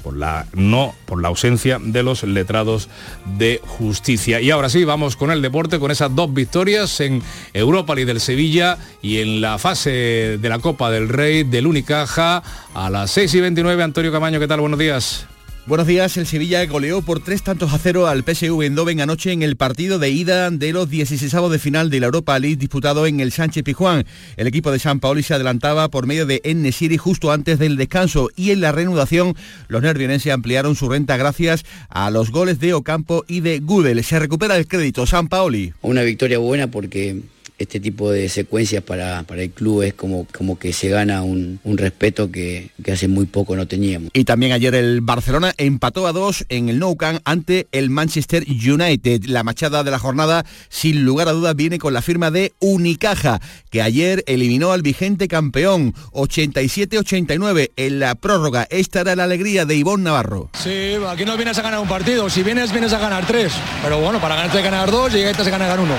[0.06, 2.90] por la no por la ausencia de los letrados
[3.38, 4.40] de justicia.
[4.40, 8.22] Y ahora sí, vamos con el deporte con esas dos victorias en Europa League del
[8.22, 12.44] Sevilla y en la fase de la Copa del Rey del Unicaja
[12.76, 14.60] a las 6 y 29 Antonio Camaño, ¿qué tal?
[14.60, 15.26] Buenos días.
[15.68, 19.42] Buenos días, el Sevilla goleó por tres tantos a cero al PSV Eindhoven anoche en
[19.42, 23.20] el partido de ida de los 16 de final de la Europa League disputado en
[23.20, 24.06] el Sánchez Pijuán.
[24.38, 28.30] El equipo de San Paoli se adelantaba por medio de Enesiri justo antes del descanso
[28.36, 29.36] y en la reanudación
[29.68, 34.04] los nervionenses ampliaron su renta gracias a los goles de Ocampo y de Gudel.
[34.04, 35.74] Se recupera el crédito San Paoli.
[35.82, 37.22] Una victoria buena porque
[37.58, 41.60] este tipo de secuencias para, para el club es como, como que se gana un,
[41.64, 44.10] un respeto que, que, hace muy poco no teníamos.
[44.14, 48.46] Y también ayer el Barcelona empató a dos en el Nou Camp ante el Manchester
[48.48, 49.26] United.
[49.26, 53.40] La machada de la jornada, sin lugar a dudas, viene con la firma de Unicaja,
[53.70, 58.68] que ayer eliminó al vigente campeón 87-89 en la prórroga.
[58.70, 60.50] Esta era la alegría de Ivón Navarro.
[60.54, 63.54] Sí, aquí no vienes a ganar un partido, si vienes, vienes a ganar tres.
[63.82, 65.96] Pero bueno, para ganarte hay que ganar dos y se gana ganar uno.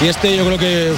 [0.00, 0.92] Y este yo creo que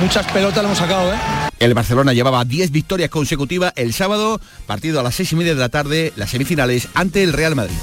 [0.00, 1.18] muchas pelotas lo hemos sacado, ¿eh?
[1.58, 5.60] El Barcelona llevaba 10 victorias consecutivas el sábado, partido a las 6 y media de
[5.60, 7.76] la tarde, las semifinales ante el Real Madrid.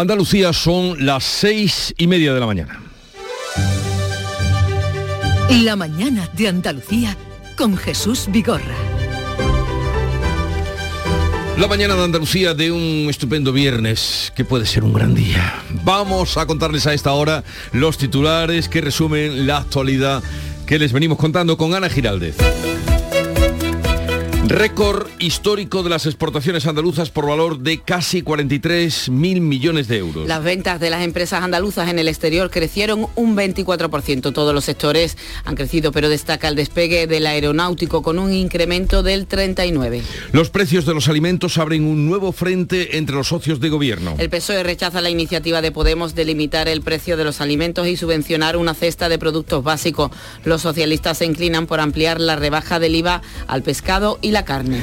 [0.00, 2.80] Andalucía son las seis y media de la mañana.
[5.62, 7.14] La mañana de Andalucía
[7.54, 8.89] con Jesús Vigorra.
[11.60, 15.62] La mañana de Andalucía de un estupendo viernes, que puede ser un gran día.
[15.84, 20.22] Vamos a contarles a esta hora los titulares que resumen la actualidad
[20.64, 22.38] que les venimos contando con Ana Giraldez.
[24.46, 30.26] Récord histórico de las exportaciones andaluzas por valor de casi 43 mil millones de euros.
[30.26, 34.32] Las ventas de las empresas andaluzas en el exterior crecieron un 24%.
[34.32, 39.28] Todos los sectores han crecido, pero destaca el despegue del aeronáutico con un incremento del
[39.28, 40.02] 39%.
[40.32, 44.14] Los precios de los alimentos abren un nuevo frente entre los socios de gobierno.
[44.18, 47.96] El PSOE rechaza la iniciativa de Podemos de limitar el precio de los alimentos y
[47.96, 50.10] subvencionar una cesta de productos básicos.
[50.44, 54.80] Los socialistas se inclinan por ampliar la rebaja del IVA al pescado y la carne.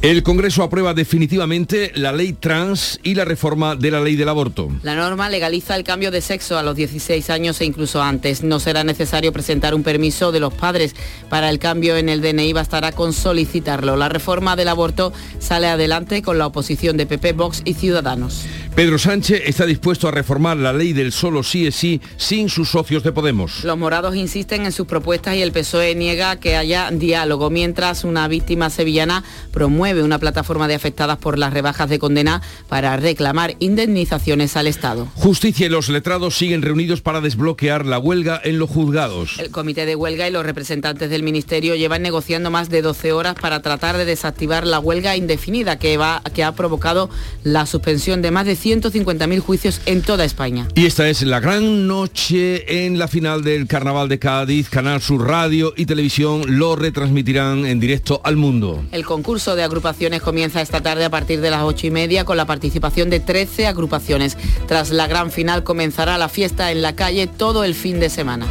[0.00, 4.68] El Congreso aprueba definitivamente la ley trans y la reforma de la ley del aborto.
[4.84, 8.44] La norma legaliza el cambio de sexo a los 16 años e incluso antes.
[8.44, 10.94] No será necesario presentar un permiso de los padres
[11.28, 13.96] para el cambio en el DNI, bastará con solicitarlo.
[13.96, 18.44] La reforma del aborto sale adelante con la oposición de PP, Vox y Ciudadanos.
[18.74, 22.68] Pedro Sánchez está dispuesto a reformar la ley del solo sí es sí sin sus
[22.68, 23.64] socios de Podemos.
[23.64, 28.28] Los morados insisten en sus propuestas y el PSOE niega que haya diálogo, mientras una
[28.28, 34.56] víctima sevillana promueve una plataforma de afectadas por las rebajas de condena para reclamar indemnizaciones
[34.56, 35.08] al Estado.
[35.14, 39.38] Justicia y los letrados siguen reunidos para desbloquear la huelga en los juzgados.
[39.38, 43.34] El comité de huelga y los representantes del Ministerio llevan negociando más de 12 horas
[43.34, 47.10] para tratar de desactivar la huelga indefinida que, va, que ha provocado
[47.42, 50.68] la suspensión de más de 150.000 juicios en toda España.
[50.74, 54.68] Y esta es la gran noche en la final del Carnaval de Cádiz.
[54.68, 58.84] Canal Sur Radio y Televisión lo retransmitirán en directo al mundo.
[58.92, 62.36] El concurso de agrupaciones comienza esta tarde a partir de las 8 y media con
[62.36, 64.36] la participación de 13 agrupaciones.
[64.66, 68.46] Tras la gran final comenzará la fiesta en la calle todo el fin de semana.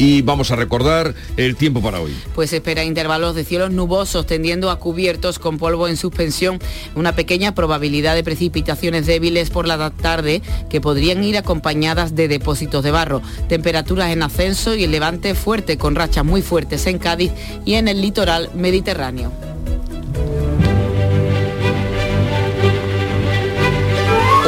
[0.00, 2.16] Y vamos a recordar el tiempo para hoy.
[2.34, 6.58] Pues espera intervalos de cielos nubosos tendiendo a cubiertos con polvo en suspensión,
[6.94, 12.82] una pequeña probabilidad de precipitaciones débiles por la tarde que podrían ir acompañadas de depósitos
[12.82, 13.20] de barro.
[13.46, 17.32] Temperaturas en ascenso y el levante fuerte con rachas muy fuertes en Cádiz
[17.66, 19.30] y en el litoral mediterráneo.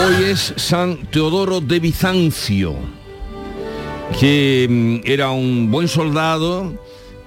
[0.02, 2.74] Hoy es San Teodoro de Bizancio,
[4.18, 6.72] que mm, era un buen soldado,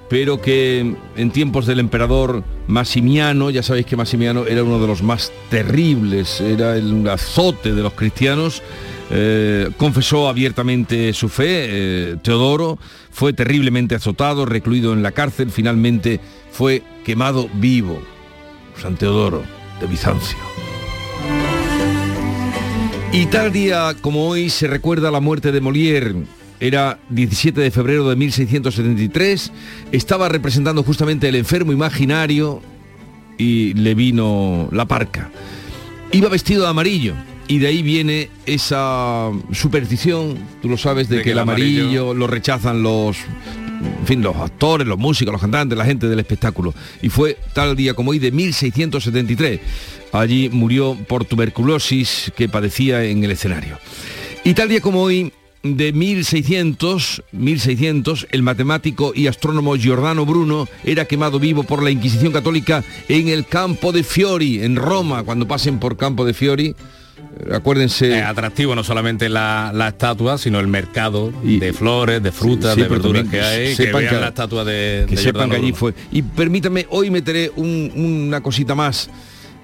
[0.08, 5.02] pero que en tiempos del emperador Maximiano, ya sabéis que Maximiano era uno de los
[5.02, 8.62] más terribles, era el azote de los cristianos,
[9.10, 12.78] eh, confesó abiertamente su fe, eh, Teodoro
[13.10, 16.20] fue terriblemente azotado, recluido en la cárcel, finalmente
[16.50, 18.00] fue quemado vivo,
[18.80, 19.42] San Teodoro
[19.80, 20.38] de Bizancio.
[23.12, 26.26] Y tal día como hoy se recuerda la muerte de Molière.
[26.60, 29.52] Era 17 de febrero de 1673.
[29.92, 32.62] Estaba representando justamente el enfermo imaginario
[33.38, 35.30] y le vino la parca.
[36.12, 37.14] Iba vestido de amarillo
[37.48, 41.82] y de ahí viene esa superstición, tú lo sabes, de, De que, que el amarillo,
[41.82, 43.18] amarillo lo rechazan los,
[44.00, 46.74] en fin, los actores, los músicos, los cantantes, la gente del espectáculo.
[47.02, 49.60] Y fue tal día como hoy de 1673.
[50.12, 53.78] Allí murió por tuberculosis que padecía en el escenario.
[54.44, 61.04] Y tal día como hoy de 1600, 1600, el matemático y astrónomo Giordano Bruno era
[61.06, 65.24] quemado vivo por la Inquisición Católica en el Campo de Fiori, en Roma.
[65.24, 66.74] Cuando pasen por Campo de Fiori,
[67.52, 68.18] acuérdense...
[68.18, 72.84] Es atractivo no solamente la, la estatua, sino el mercado de flores, de frutas, de
[72.88, 75.94] verduras que hay, que vean la estatua de, que de sepan que allí fue.
[76.12, 77.92] Y permítame, hoy meteré un-
[78.26, 79.10] una cosita más,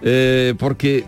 [0.03, 1.05] eh, porque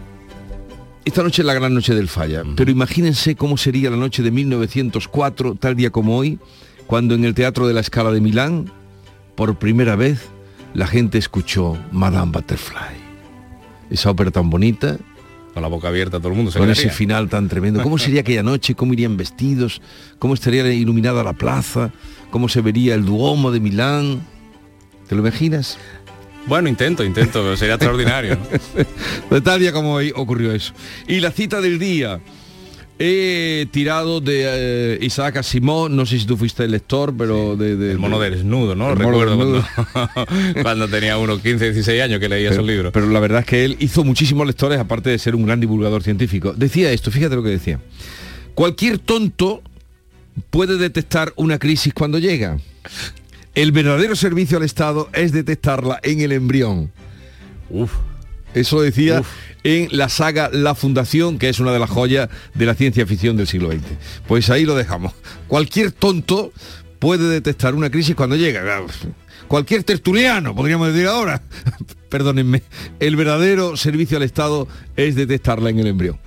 [1.05, 4.31] esta noche es la gran noche del falla, pero imagínense cómo sería la noche de
[4.31, 6.39] 1904, tal día como hoy,
[6.87, 8.71] cuando en el Teatro de la Scala de Milán,
[9.35, 10.21] por primera vez,
[10.75, 13.05] la gente escuchó Madame Butterfly.
[13.91, 14.97] Esa ópera tan bonita,
[15.53, 16.89] Con la boca abierta todo el mundo se con quedaría.
[16.89, 17.83] ese final tan tremendo.
[17.83, 18.75] ¿Cómo sería aquella noche?
[18.75, 19.81] ¿Cómo irían vestidos?
[20.19, 21.93] ¿Cómo estaría iluminada la plaza?
[22.31, 24.21] ¿Cómo se vería el Duomo de Milán?
[25.09, 25.79] ¿Te lo imaginas?
[26.47, 28.37] Bueno, intento, intento, pero sería extraordinario.
[29.31, 30.73] De tal día como hoy ocurrió eso.
[31.09, 32.21] Y la cita del día.
[32.97, 37.75] He tirado de eh, Isaac Asimov, no sé si tú fuiste el lector, pero de,
[37.75, 38.95] de- El mono de- desnudo, ¿no?
[38.95, 39.67] Recuerdo desnudo.
[39.93, 42.93] cuando, cuando tenía unos 15, 16 años que leía pero, esos libros.
[42.93, 46.05] pero la verdad es que él hizo muchísimos lectores, aparte de ser un gran divulgador
[46.05, 46.53] científico.
[46.57, 47.81] Decía esto, fíjate lo que decía.
[48.55, 49.61] Cualquier tonto
[50.51, 52.59] puede detectar una crisis cuando llega.
[53.55, 56.91] El verdadero servicio al Estado es detectarla en el embrión.
[57.71, 57.93] Uf.
[58.53, 59.23] Eso decía
[59.65, 63.37] en la saga La Fundación, que es una de las joyas de la ciencia ficción
[63.37, 63.83] del siglo XX.
[64.27, 65.13] Pues ahí lo dejamos.
[65.49, 66.53] Cualquier tonto
[66.99, 68.63] puede detectar una crisis cuando llega.
[69.49, 71.43] Cualquier tertuliano, podríamos decir ahora.
[72.09, 72.63] Perdónenme.
[73.01, 76.19] El verdadero servicio al Estado es detectarla en el embrión.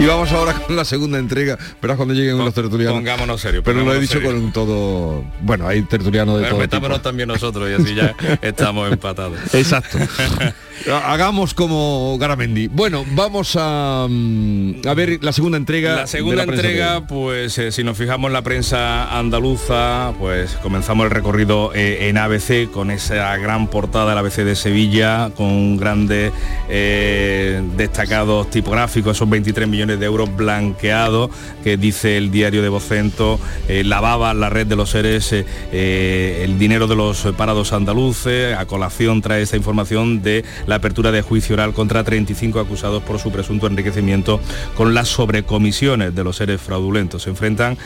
[0.00, 1.58] Y vamos ahora con la segunda entrega.
[1.82, 2.94] Verás cuando lleguen los tertulianos.
[2.96, 3.62] Pongámonos serios.
[3.62, 5.22] Pero lo he dicho con un todo...
[5.42, 7.00] Bueno, hay tertulianos de todo tipo.
[7.02, 9.38] también nosotros y así ya estamos empatados.
[9.54, 9.98] Exacto.
[10.88, 12.68] Hagamos como Garamendi.
[12.68, 15.96] Bueno, vamos a, mm, a ver la segunda entrega.
[15.96, 21.04] La segunda la entrega, pues eh, si nos fijamos en la prensa andaluza, pues comenzamos
[21.04, 26.32] el recorrido eh, en ABC con esa gran portada del ABC de Sevilla, con grandes
[26.70, 31.30] eh, destacados tipográficos, esos 23 millones de euros blanqueados,
[31.64, 36.42] que dice el diario de Vocento, eh, lavaba la red de los seres eh, eh,
[36.44, 41.22] el dinero de los parados andaluces, a colación trae esta información de la apertura de
[41.22, 44.40] juicio oral contra 35 acusados por su presunto enriquecimiento
[44.76, 47.22] con las sobrecomisiones de los seres fraudulentos.
[47.22, 47.78] Se enfrentan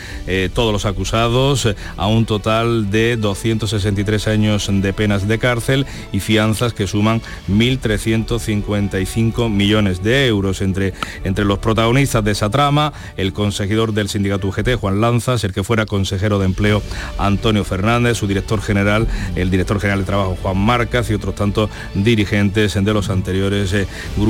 [0.53, 6.73] todos los acusados a un total de 263 años de penas de cárcel y fianzas
[6.73, 10.93] que suman 1.355 millones de euros entre,
[11.25, 15.63] entre los protagonistas de esa trama, el consejador del sindicato UGT, Juan Lanzas, el que
[15.63, 16.83] fuera consejero de empleo,
[17.19, 21.71] Antonio Fernández, su director general, el director general de trabajo, Juan Marcas, y otros tantos
[21.95, 23.87] dirigentes de los anteriores eh,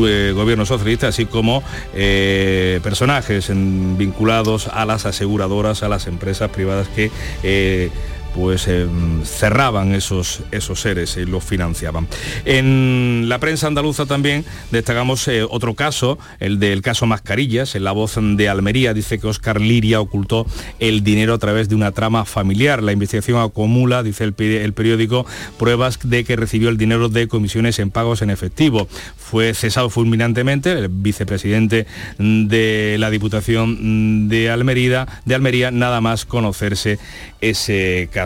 [0.07, 1.63] eh, gobiernos socialistas, así como
[1.95, 7.11] eh, personajes vinculados a las aseguradoras, a las empresas privadas que
[7.43, 7.91] eh,
[8.35, 8.87] pues eh,
[9.25, 12.09] cerraban esos, esos seres y los financiaban.
[12.45, 17.93] En la prensa andaluza también destacamos eh, otro caso, el del caso Mascarillas, en la
[17.93, 20.47] voz de Almería dice que Oscar Liria ocultó
[20.81, 22.83] el dinero a través de una trama familiar.
[22.83, 25.27] La investigación acumula, dice el, el periódico,
[25.59, 28.89] pruebas de que recibió el dinero de comisiones en pagos en efectivo.
[29.17, 31.87] Fue cesado fulminantemente el vicepresidente
[32.19, 36.99] de la Diputación de Almería, de Almería nada más conocerse
[37.41, 38.24] ese caso.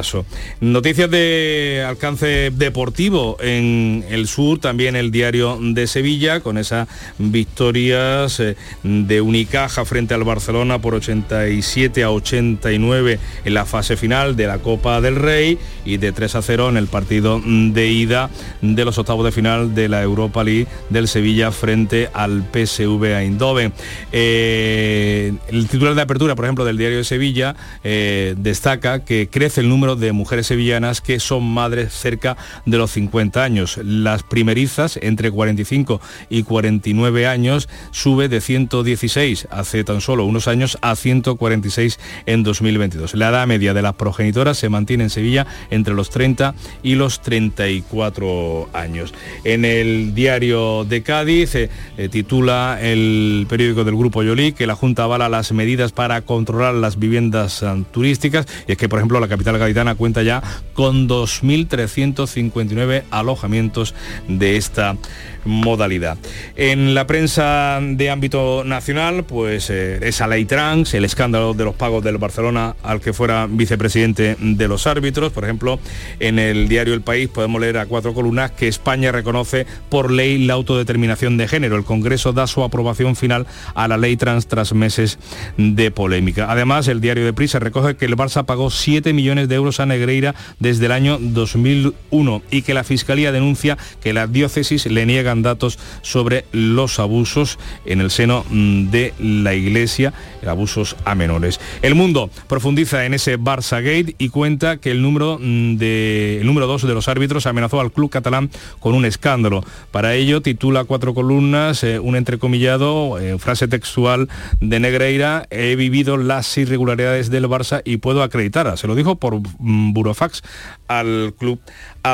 [0.61, 6.89] Noticias de alcance deportivo en el sur, también el diario de Sevilla, con esas
[7.19, 14.37] victorias eh, de Unicaja frente al Barcelona por 87 a 89 en la fase final
[14.37, 18.31] de la Copa del Rey y de 3 a 0 en el partido de ida
[18.61, 23.73] de los octavos de final de la Europa League del Sevilla frente al PSV Eindhoven.
[24.13, 29.61] Eh, el titular de apertura, por ejemplo, del diario de Sevilla eh, destaca que crece
[29.61, 32.37] el número de mujeres sevillanas que son madres cerca
[32.67, 33.79] de los 50 años.
[33.83, 40.79] Las primerizas, entre 45 y 49 años, sube de 116 hace tan solo unos años
[40.83, 43.15] a 146 en 2022.
[43.15, 47.21] La edad media de las progenitoras se mantiene en Sevilla entre los 30 y los
[47.21, 49.15] 34 años.
[49.45, 54.75] En el diario de Cádiz eh, eh, titula el periódico del Grupo Yolí que la
[54.75, 59.21] Junta avala las medidas para controlar las viviendas eh, turísticas y es que, por ejemplo,
[59.21, 63.95] la capital gaditana cuenta ya con 2.359 alojamientos
[64.29, 64.97] de esta
[65.45, 66.19] modalidad.
[66.57, 71.75] En la prensa de ámbito nacional, pues eh, esa ley trans, el escándalo de los
[71.75, 75.79] pagos del Barcelona al que fuera vicepresidente de los árbitros, por ejemplo,
[76.21, 80.45] en el diario El País podemos leer a cuatro columnas que España reconoce por ley
[80.45, 81.77] la autodeterminación de género.
[81.77, 85.19] El Congreso da su aprobación final a la ley trans tras meses
[85.57, 86.47] de polémica.
[86.51, 89.87] Además, el diario de Prisa recoge que el Barça pagó 7 millones de euros a
[89.87, 95.38] Negreira desde el año 2001 y que la Fiscalía denuncia que la diócesis le niegan
[95.43, 100.13] datos sobre los abusos en el seno mm, de la Iglesia,
[100.47, 101.61] abusos a menores.
[101.83, 106.47] El mundo profundiza en ese Barça Gate y cuenta que el número mm, de el
[106.47, 109.65] número dos de los árbitros amenazó al club catalán con un escándalo.
[109.91, 114.29] Para ello titula cuatro columnas, eh, un entrecomillado, eh, frase textual
[114.61, 119.41] de Negreira, he vivido las irregularidades del Barça y puedo acreditar, se lo dijo por
[119.59, 120.43] mm, burofax
[120.89, 121.61] al club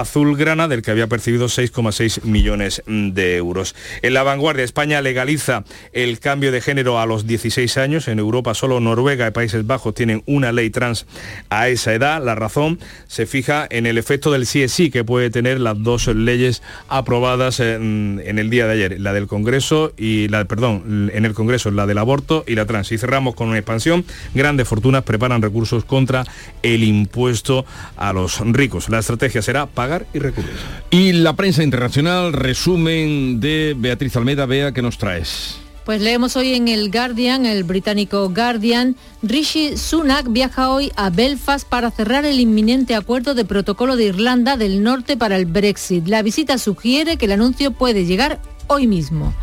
[0.01, 3.74] azulgrana del que había percibido 6,6 millones de euros.
[4.03, 8.09] En la vanguardia, España legaliza el cambio de género a los 16 años.
[8.09, 11.07] En Europa solo Noruega y Países Bajos tienen una ley trans
[11.51, 12.22] a esa edad.
[12.22, 15.82] La razón se fija en el efecto del sí es sí que puede tener las
[15.82, 21.24] dos leyes aprobadas en, el día de ayer, la del Congreso y la, perdón, en
[21.24, 22.92] el Congreso, la del aborto y la trans.
[22.92, 24.05] Y cerramos con una expansión.
[24.34, 26.24] Grandes fortunas preparan recursos contra
[26.62, 27.64] el impuesto
[27.97, 28.88] a los ricos.
[28.88, 29.66] La estrategia será
[30.12, 30.53] y recurrir.
[30.91, 35.59] Y la prensa internacional, resumen de Beatriz Almeida, vea que nos traes.
[35.85, 41.68] Pues leemos hoy en el Guardian, el británico Guardian, Rishi Sunak viaja hoy a Belfast
[41.68, 46.09] para cerrar el inminente acuerdo de protocolo de Irlanda del Norte para el Brexit.
[46.09, 49.35] La visita sugiere que el anuncio puede llegar hoy mismo.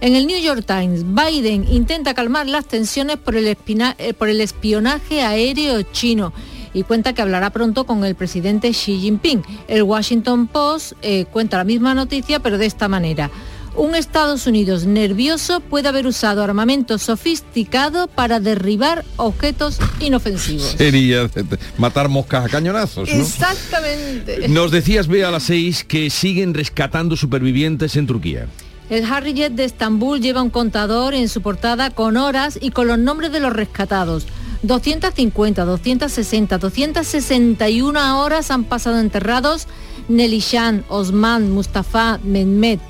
[0.00, 4.40] En el New York Times, Biden intenta calmar las tensiones por el, eh, por el
[4.40, 6.32] espionaje aéreo chino
[6.72, 9.42] y cuenta que hablará pronto con el presidente Xi Jinping.
[9.68, 13.30] El Washington Post eh, cuenta la misma noticia, pero de esta manera.
[13.76, 20.74] Un Estados Unidos nervioso puede haber usado armamento sofisticado para derribar objetos inofensivos.
[20.76, 21.30] Sería
[21.78, 23.08] matar moscas a cañonazos.
[23.08, 24.48] Exactamente.
[24.48, 28.48] Nos decías, Bea, a las seis que siguen rescatando supervivientes en Turquía.
[28.90, 32.88] El Harry Jet de Estambul lleva un contador en su portada con horas y con
[32.88, 34.26] los nombres de los rescatados.
[34.62, 39.66] 250, 260, 261 horas han pasado enterrados
[40.08, 42.80] Nelishan, Osman, Mustafa, Mehmet.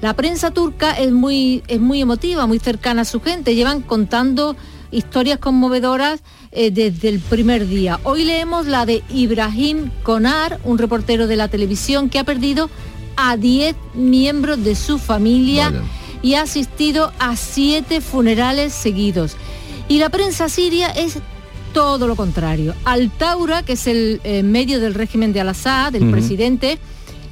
[0.00, 3.54] La prensa turca es muy, es muy emotiva, muy cercana a su gente.
[3.54, 4.56] Llevan contando
[4.90, 8.00] historias conmovedoras eh, desde el primer día.
[8.02, 12.68] Hoy leemos la de Ibrahim Konar, un reportero de la televisión que ha perdido
[13.16, 15.72] a 10 miembros de su familia
[16.22, 19.36] y ha asistido a siete funerales seguidos.
[19.88, 21.18] Y la prensa siria es
[21.72, 22.74] todo lo contrario.
[22.84, 26.78] Al-Taura, que es el eh, medio del régimen de Al-Assad, del presidente,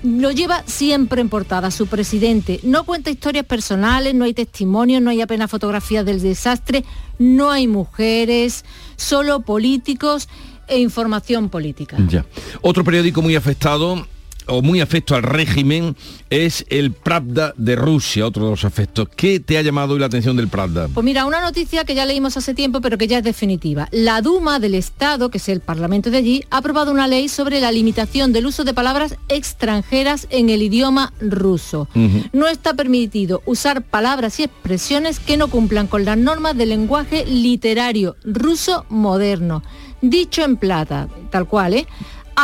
[0.02, 2.60] lo lleva siempre en portada, su presidente.
[2.62, 6.84] No cuenta historias personales, no hay testimonios, no hay apenas fotografías del desastre,
[7.18, 8.64] no hay mujeres,
[8.96, 10.28] solo políticos
[10.68, 11.96] e información política.
[12.08, 12.24] Ya.
[12.62, 14.06] Otro periódico muy afectado
[14.50, 15.96] o muy afecto al régimen
[16.28, 19.08] es el Pravda de Rusia, otro de los afectos.
[19.16, 20.88] ¿Qué te ha llamado hoy la atención del Pravda?
[20.92, 23.88] Pues mira, una noticia que ya leímos hace tiempo, pero que ya es definitiva.
[23.92, 27.60] La Duma del Estado, que es el Parlamento de allí, ha aprobado una ley sobre
[27.60, 31.88] la limitación del uso de palabras extranjeras en el idioma ruso.
[32.32, 37.24] No está permitido usar palabras y expresiones que no cumplan con las normas del lenguaje
[37.24, 39.62] literario ruso moderno.
[40.02, 41.86] Dicho en plata, tal cual, ¿eh?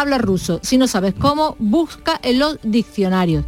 [0.01, 0.61] Habla ruso.
[0.63, 3.45] Si no sabes cómo, busca en los diccionarios.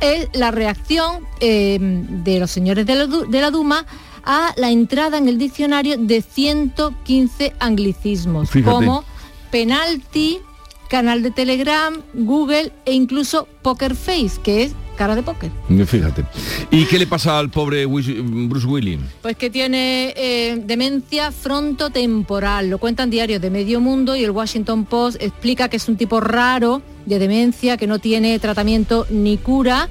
[0.00, 3.86] Es la reacción eh, de los señores de la, Duma
[4.24, 9.04] a la entrada en el diccionario de 115 anglicismos, como
[9.50, 10.40] penalti,
[10.88, 15.50] canal de Telegram, Google e incluso Poker Face, que es cara de póker.
[15.84, 16.24] Fíjate.
[16.70, 19.00] ¿Y qué le pasa al pobre Bruce Willis?
[19.20, 22.70] Pues que tiene eh, demencia frontotemporal.
[22.70, 26.20] Lo cuentan diarios de medio mundo y el Washington Post explica que es un tipo
[26.20, 29.88] raro de demencia, que no tiene tratamiento ni cura.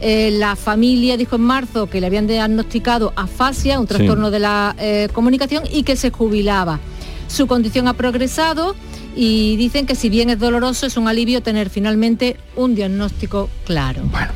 [0.00, 4.74] Eh, la familia dijo en marzo que le habían diagnosticado afasia, un trastorno de la
[4.78, 6.80] eh, comunicación, y que se jubilaba.
[7.34, 8.76] Su condición ha progresado
[9.16, 14.02] y dicen que si bien es doloroso, es un alivio tener finalmente un diagnóstico claro.
[14.04, 14.30] Bueno.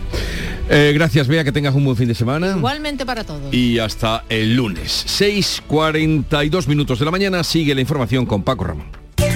[0.68, 2.56] Eh, gracias, Bea, que tengas un buen fin de semana.
[2.56, 3.54] Igualmente para todos.
[3.54, 5.06] Y hasta el lunes.
[5.06, 9.07] 6.42 minutos de la mañana sigue la información con Paco Ramón.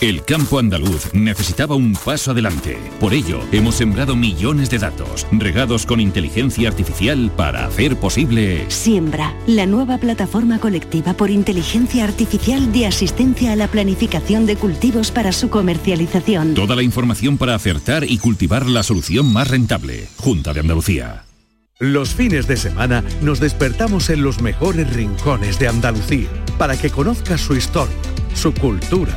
[0.00, 2.78] El campo andaluz necesitaba un paso adelante.
[2.98, 8.64] Por ello, hemos sembrado millones de datos, regados con inteligencia artificial para hacer posible...
[8.68, 15.10] Siembra, la nueva plataforma colectiva por inteligencia artificial de asistencia a la planificación de cultivos
[15.10, 16.54] para su comercialización.
[16.54, 20.08] Toda la información para acertar y cultivar la solución más rentable.
[20.16, 21.24] Junta de Andalucía.
[21.78, 26.28] Los fines de semana nos despertamos en los mejores rincones de Andalucía
[26.58, 27.96] para que conozcas su historia,
[28.34, 29.16] su cultura,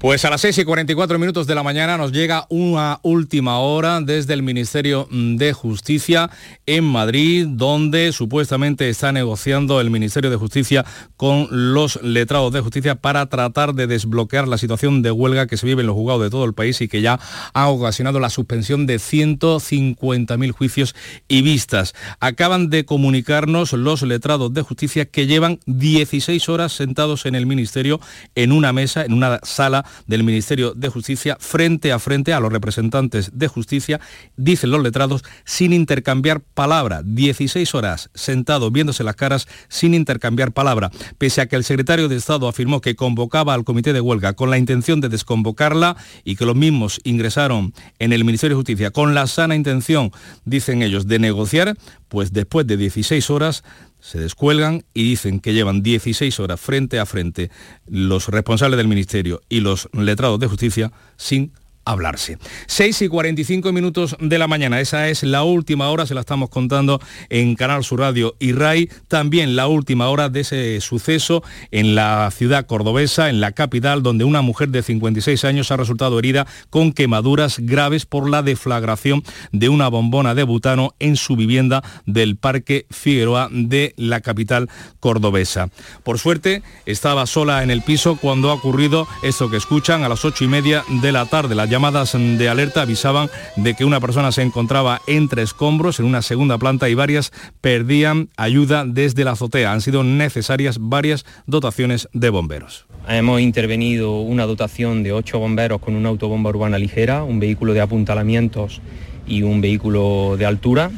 [0.00, 4.00] Pues a las 6 y 44 minutos de la mañana nos llega una última hora
[4.00, 6.30] desde el Ministerio de Justicia
[6.66, 10.84] en Madrid, donde supuestamente está negociando el Ministerio de Justicia
[11.16, 15.66] con los letrados de justicia para tratar de desbloquear la situación de huelga que se
[15.66, 17.18] vive en los juzgados de todo el país y que ya
[17.52, 20.94] ha ocasionado la suspensión de 150.000 juicios
[21.26, 21.92] y vistas.
[22.20, 27.98] Acaban de comunicarnos los letrados de justicia que llevan 16 horas sentados en el Ministerio
[28.36, 32.52] en una mesa, en una sala del Ministerio de Justicia frente a frente a los
[32.52, 34.00] representantes de justicia,
[34.36, 37.02] dicen los letrados, sin intercambiar palabra.
[37.04, 40.90] 16 horas sentados viéndose las caras sin intercambiar palabra.
[41.18, 44.50] Pese a que el secretario de Estado afirmó que convocaba al comité de huelga con
[44.50, 49.14] la intención de desconvocarla y que los mismos ingresaron en el Ministerio de Justicia con
[49.14, 50.12] la sana intención,
[50.44, 51.76] dicen ellos, de negociar,
[52.08, 53.64] pues después de 16 horas
[54.00, 57.50] se descuelgan y dicen que llevan 16 horas frente a frente
[57.86, 61.52] los responsables del Ministerio y los letrados de justicia sin
[61.88, 62.38] hablarse.
[62.66, 66.50] 6 y 45 minutos de la mañana, esa es la última hora, se la estamos
[66.50, 71.94] contando en Canal Sur Radio y RAI, también la última hora de ese suceso en
[71.94, 76.46] la ciudad cordobesa, en la capital, donde una mujer de 56 años ha resultado herida
[76.68, 79.22] con quemaduras graves por la deflagración
[79.52, 84.68] de una bombona de butano en su vivienda del Parque Figueroa de la capital
[85.00, 85.70] cordobesa.
[86.02, 90.24] Por suerte, estaba sola en el piso cuando ha ocurrido esto que escuchan a las
[90.24, 94.32] ocho y media de la tarde, la llamadas de alerta avisaban de que una persona
[94.32, 99.70] se encontraba entre escombros en una segunda planta y varias perdían ayuda desde la azotea.
[99.70, 102.86] Han sido necesarias varias dotaciones de bomberos.
[103.08, 107.80] Hemos intervenido una dotación de ocho bomberos con una autobomba urbana ligera, un vehículo de
[107.80, 108.80] apuntalamientos
[109.24, 110.90] y un vehículo de altura.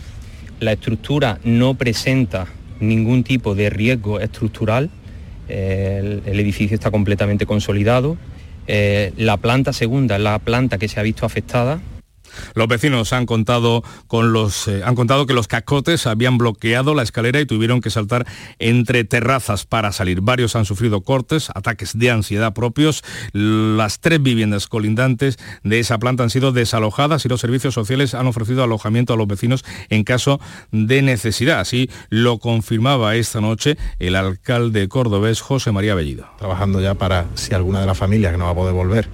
[0.60, 2.46] La estructura no presenta
[2.80, 4.88] ningún tipo de riesgo estructural.
[5.46, 8.16] El, el edificio está completamente consolidado.
[8.72, 11.80] Eh, la planta segunda es la planta que se ha visto afectada,
[12.54, 17.02] los vecinos han contado, con los, eh, han contado que los cascotes habían bloqueado la
[17.02, 18.26] escalera y tuvieron que saltar
[18.58, 20.20] entre terrazas para salir.
[20.20, 23.02] Varios han sufrido cortes, ataques de ansiedad propios.
[23.32, 28.26] Las tres viviendas colindantes de esa planta han sido desalojadas y los servicios sociales han
[28.26, 31.60] ofrecido alojamiento a los vecinos en caso de necesidad.
[31.60, 36.28] Así lo confirmaba esta noche el alcalde cordobés José María Bellido.
[36.38, 39.08] Trabajando ya para si alguna de las familias que no va a poder volver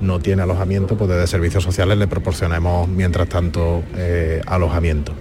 [0.00, 5.12] no tiene alojamiento, pues desde servicios sociales le proporcionemos mientras tanto eh, alojamiento.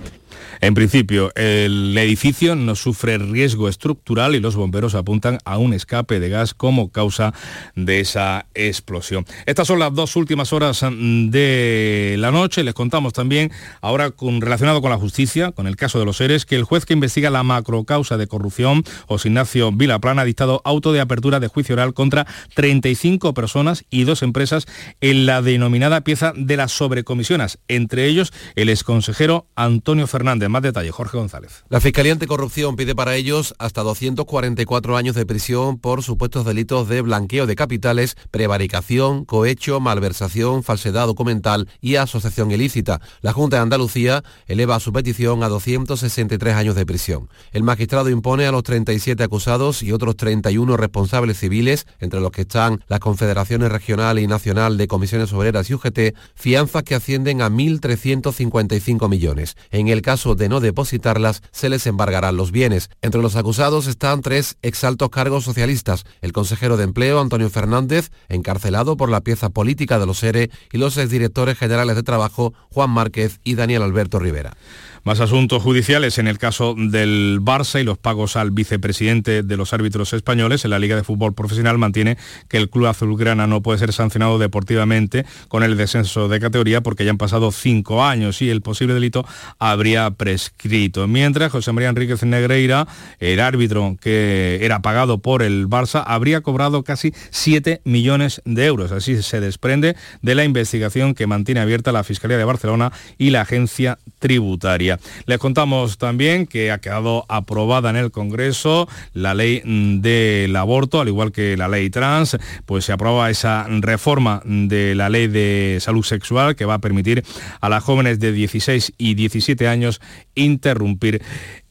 [0.61, 6.19] En principio, el edificio no sufre riesgo estructural y los bomberos apuntan a un escape
[6.19, 7.33] de gas como causa
[7.75, 9.25] de esa explosión.
[9.45, 12.65] Estas son las dos últimas horas de la noche.
[12.65, 16.45] Les contamos también, ahora con, relacionado con la justicia, con el caso de los seres,
[16.45, 20.91] que el juez que investiga la macrocausa de corrupción, José Ignacio Vilaplana, ha dictado auto
[20.91, 24.65] de apertura de juicio oral contra 35 personas y dos empresas
[24.99, 30.48] en la denominada pieza de las sobrecomisiones, entre ellos el exconsejero Antonio Fernández.
[30.49, 31.63] Más detalle, Jorge González.
[31.69, 37.01] La Fiscalía Anticorrupción pide para ellos hasta 244 años de prisión por supuestos delitos de
[37.01, 42.99] blanqueo de capitales, prevaricación, cohecho, malversación, falsedad documental y asociación ilícita.
[43.21, 47.29] La Junta de Andalucía eleva su petición a 263 años de prisión.
[47.51, 52.41] El magistrado impone a los 37 acusados y otros 31 responsables civiles, entre los que
[52.41, 57.49] están las confederaciones regional y nacional de comisiones obreras y UGT, fianzas que ascienden a
[57.51, 59.55] 1.355 millones.
[59.69, 62.89] En el caso de no depositarlas, se les embargarán los bienes.
[63.03, 68.97] Entre los acusados están tres exaltos cargos socialistas, el consejero de Empleo, Antonio Fernández, encarcelado
[68.97, 73.39] por la pieza política de los ERE, y los exdirectores generales de Trabajo, Juan Márquez
[73.43, 74.57] y Daniel Alberto Rivera.
[75.03, 79.73] Más asuntos judiciales en el caso del Barça y los pagos al vicepresidente de los
[79.73, 80.65] árbitros españoles.
[80.65, 84.39] En la Liga de Fútbol Profesional mantiene que el club azulgrana no puede ser sancionado
[84.39, 88.93] deportivamente con el descenso de categoría porque ya han pasado cinco años y el posible
[88.93, 89.25] delito
[89.57, 91.07] habría prescrito.
[91.07, 92.87] Mientras José María Enríquez Negreira,
[93.19, 98.91] el árbitro que era pagado por el Barça, habría cobrado casi 7 millones de euros.
[98.91, 103.41] Así se desprende de la investigación que mantiene abierta la Fiscalía de Barcelona y la
[103.41, 104.98] agencia tributaria.
[105.25, 111.07] Les contamos también que ha quedado aprobada en el Congreso la ley del aborto, al
[111.07, 116.03] igual que la ley trans, pues se aprueba esa reforma de la ley de salud
[116.03, 117.23] sexual que va a permitir
[117.61, 120.01] a las jóvenes de 16 y 17 años
[120.35, 121.21] interrumpir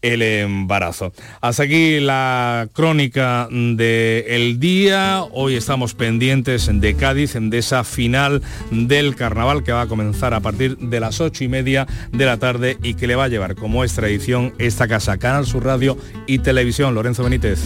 [0.02, 1.12] el embarazo.
[1.40, 5.22] Hasta aquí la crónica del día.
[5.32, 10.40] Hoy estamos pendientes de Cádiz, de esa final del carnaval que va a comenzar a
[10.40, 13.54] partir de las ocho y media de la tarde y que le va a llevar,
[13.54, 16.94] como es tradición, esta casa, Canal Sur Radio y Televisión.
[16.94, 17.60] Lorenzo Benítez.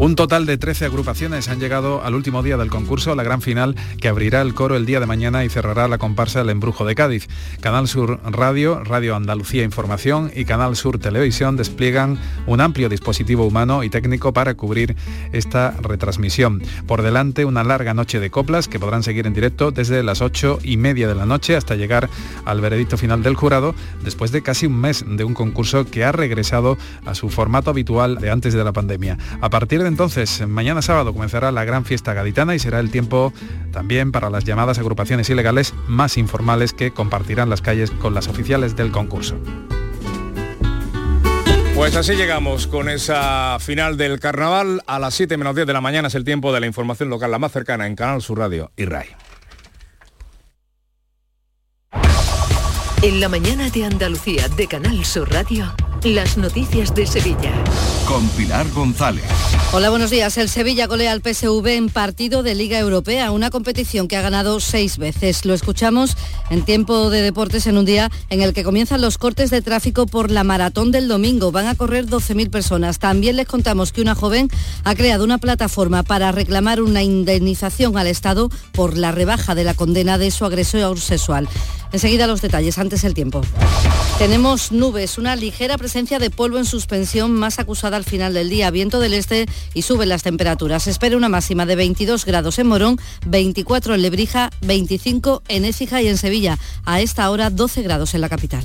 [0.00, 3.74] Un total de 13 agrupaciones han llegado al último día del concurso, la gran final
[4.00, 6.94] que abrirá el coro el día de mañana y cerrará la comparsa El Embrujo de
[6.94, 7.26] Cádiz.
[7.60, 13.82] Canal Sur Radio, Radio Andalucía Información y Canal Sur Televisión despliegan un amplio dispositivo humano
[13.82, 14.94] y técnico para cubrir
[15.32, 16.62] esta retransmisión.
[16.86, 20.60] Por delante, una larga noche de coplas que podrán seguir en directo desde las 8
[20.62, 22.08] y media de la noche hasta llegar
[22.44, 23.74] al veredicto final del jurado,
[24.04, 28.18] después de casi un mes de un concurso que ha regresado a su formato habitual
[28.18, 29.18] de antes de la pandemia.
[29.40, 33.32] A partir entonces, mañana sábado comenzará la gran fiesta gaditana y será el tiempo
[33.72, 38.76] también para las llamadas agrupaciones ilegales más informales que compartirán las calles con las oficiales
[38.76, 39.36] del concurso.
[41.74, 44.82] Pues así llegamos con esa final del carnaval.
[44.86, 47.30] A las 7 menos 10 de la mañana es el tiempo de la información local,
[47.30, 49.27] la más cercana en Canal Sur Radio y RAI.
[53.00, 55.72] En la mañana de Andalucía de Canal Sur Radio.
[56.02, 57.52] Las noticias de Sevilla.
[58.08, 59.24] Con Pilar González.
[59.72, 60.36] Hola, buenos días.
[60.36, 64.58] El Sevilla golea al PSV en partido de Liga Europea, una competición que ha ganado
[64.58, 65.44] seis veces.
[65.44, 66.16] Lo escuchamos
[66.50, 70.06] en tiempo de deportes en un día en el que comienzan los cortes de tráfico
[70.06, 71.52] por la maratón del domingo.
[71.52, 72.98] Van a correr 12.000 personas.
[72.98, 74.48] También les contamos que una joven
[74.84, 79.74] ha creado una plataforma para reclamar una indemnización al Estado por la rebaja de la
[79.74, 81.48] condena de su agresor sexual.
[81.90, 83.42] Enseguida los detalles, antes el tiempo.
[84.16, 88.70] Tenemos nubes, una ligera presencia de polvo en suspensión más acusada al final del día,
[88.70, 90.84] viento del este y suben las temperaturas.
[90.84, 96.00] Se espera una máxima de 22 grados en Morón, 24 en Lebrija, 25 en Écija
[96.00, 96.58] y en Sevilla.
[96.86, 98.64] A esta hora 12 grados en la capital.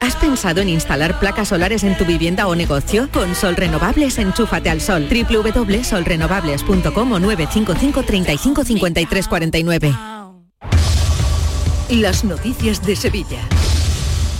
[0.00, 3.08] ¿Has pensado en instalar placas solares en tu vivienda o negocio?
[3.12, 5.08] Con Sol Renovables, enchúfate al sol.
[5.08, 9.94] www.solrenovables.com o 955 35 53 49.
[11.90, 13.40] Las noticias de Sevilla.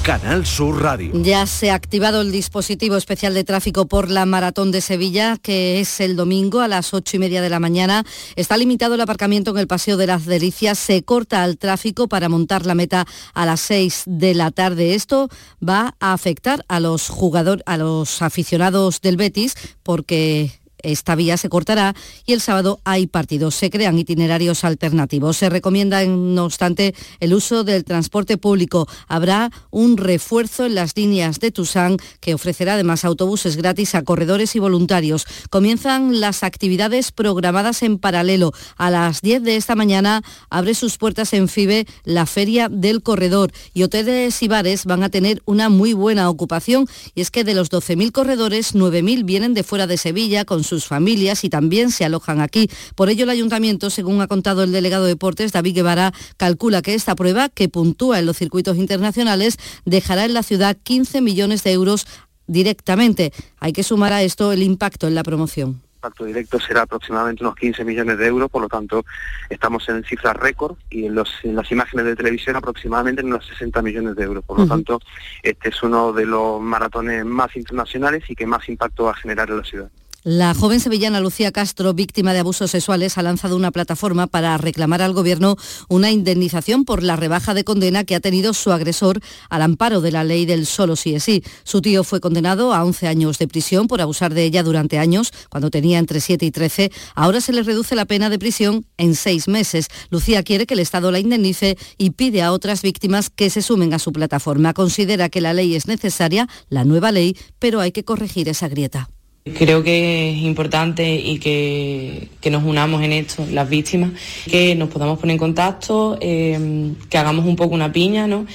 [0.08, 1.12] Canal Sur Radio.
[1.22, 5.80] Ya se ha activado el dispositivo especial de tráfico por la Maratón de Sevilla, que
[5.80, 8.06] es el domingo a las ocho y media de la mañana.
[8.34, 10.78] Está limitado el aparcamiento en el Paseo de las Delicias.
[10.78, 14.94] Se corta el tráfico para montar la meta a las seis de la tarde.
[14.94, 15.28] Esto
[15.62, 21.48] va a afectar a los jugadores, a los aficionados del Betis, porque esta vía se
[21.48, 21.94] cortará
[22.26, 23.54] y el sábado hay partidos.
[23.54, 25.36] Se crean itinerarios alternativos.
[25.36, 28.88] Se recomienda, no obstante, el uso del transporte público.
[29.08, 34.54] Habrá un refuerzo en las líneas de Tusán que ofrecerá además autobuses gratis a corredores
[34.56, 35.26] y voluntarios.
[35.50, 38.52] Comienzan las actividades programadas en paralelo.
[38.76, 43.52] A las 10 de esta mañana abre sus puertas en FIBE la Feria del Corredor
[43.74, 47.54] y hoteles y bares van a tener una muy buena ocupación y es que de
[47.54, 52.04] los 12.000 corredores, 9.000 vienen de fuera de Sevilla con sus familias y también se
[52.04, 52.70] alojan aquí.
[52.94, 56.94] Por ello, el ayuntamiento, según ha contado el delegado de deportes, David Guevara, calcula que
[56.94, 61.72] esta prueba, que puntúa en los circuitos internacionales, dejará en la ciudad 15 millones de
[61.72, 62.06] euros
[62.46, 63.32] directamente.
[63.58, 67.56] Hay que sumar a esto el impacto en la promoción impacto directo será aproximadamente unos
[67.56, 69.04] 15 millones de euros, por lo tanto
[69.50, 73.46] estamos en cifras récord y en, los, en las imágenes de televisión aproximadamente en unos
[73.46, 74.44] 60 millones de euros.
[74.44, 75.00] Por lo tanto,
[75.42, 79.50] este es uno de los maratones más internacionales y que más impacto va a generar
[79.50, 79.90] en la ciudad.
[80.30, 85.00] La joven sevillana Lucía Castro, víctima de abusos sexuales, ha lanzado una plataforma para reclamar
[85.00, 85.56] al Gobierno
[85.88, 90.12] una indemnización por la rebaja de condena que ha tenido su agresor al amparo de
[90.12, 91.42] la ley del solo sí es sí.
[91.64, 95.32] Su tío fue condenado a 11 años de prisión por abusar de ella durante años,
[95.48, 96.92] cuando tenía entre 7 y 13.
[97.14, 99.88] Ahora se le reduce la pena de prisión en seis meses.
[100.10, 103.94] Lucía quiere que el Estado la indemnice y pide a otras víctimas que se sumen
[103.94, 104.74] a su plataforma.
[104.74, 109.08] Considera que la ley es necesaria, la nueva ley, pero hay que corregir esa grieta.
[109.56, 114.12] Creo que es importante y que, nos unamos en esto, las víctimas,
[114.50, 118.46] que nos podamos poner en contacto, em, que hagamos un poco una piña, ¿no?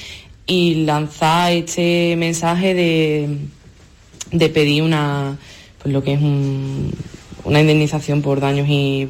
[0.46, 3.38] Y lanzar este mensaje de,
[4.32, 5.38] de pedir una,
[5.82, 6.20] pues lo que es
[7.44, 9.08] una indemnización por daños y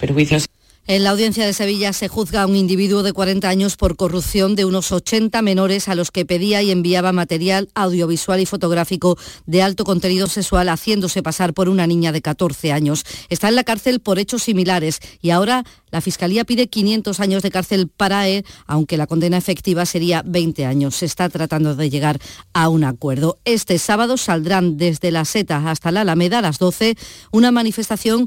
[0.00, 0.51] perjuicios.
[0.88, 4.56] En la audiencia de Sevilla se juzga a un individuo de 40 años por corrupción
[4.56, 9.16] de unos 80 menores a los que pedía y enviaba material audiovisual y fotográfico
[9.46, 13.04] de alto contenido sexual haciéndose pasar por una niña de 14 años.
[13.28, 15.62] Está en la cárcel por hechos similares y ahora
[15.92, 20.66] la Fiscalía pide 500 años de cárcel para él, aunque la condena efectiva sería 20
[20.66, 20.96] años.
[20.96, 22.18] Se está tratando de llegar
[22.54, 23.38] a un acuerdo.
[23.44, 26.96] Este sábado saldrán desde la Seta hasta la Alameda a las 12
[27.30, 28.26] una manifestación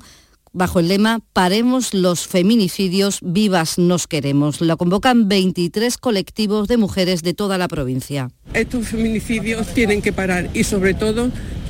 [0.56, 4.62] bajo el lema Paremos los feminicidios, vivas nos queremos.
[4.62, 8.30] Lo convocan 23 colectivos de mujeres de toda la provincia.
[8.54, 11.30] Estos feminicidios tienen que parar y sobre todo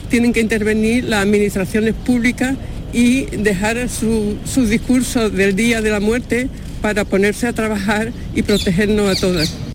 [0.09, 2.55] tienen que intervenir las administraciones públicas
[2.93, 6.47] y dejar su, su discurso del Día de la Muerte
[6.81, 9.74] para ponerse a trabajar y protegernos a todas.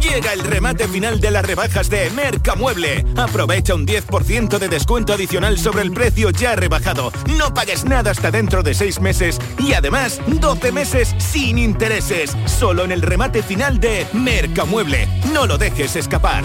[0.00, 3.04] Llega el remate final de las rebajas de Mercamueble.
[3.16, 7.12] Aprovecha un 10% de descuento adicional sobre el precio ya rebajado.
[7.36, 12.34] No pagues nada hasta dentro de 6 meses y además 12 meses sin intereses.
[12.46, 15.06] Solo en el remate final de Mercamueble.
[15.32, 16.44] No lo dejes escapar.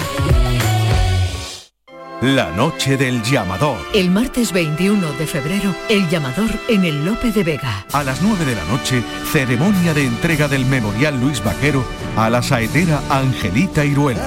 [2.22, 3.78] La noche del llamador.
[3.93, 7.86] El martes 21 de febrero, el llamador en el Lope de Vega.
[7.91, 9.03] A las 9 de la noche,
[9.34, 11.84] ceremonia de entrega del Memorial Luis Vaquero
[12.16, 14.26] a la saetera Angelita Iruela.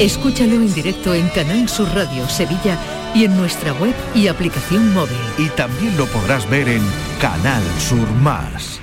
[0.00, 2.76] Escúchalo en directo en Canal Sur Radio Sevilla
[3.14, 5.16] y en nuestra web y aplicación móvil.
[5.38, 6.82] Y también lo podrás ver en
[7.20, 8.80] Canal Sur Más.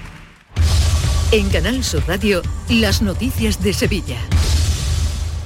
[1.34, 4.19] En Canal Sur Radio, las noticias de Sevilla.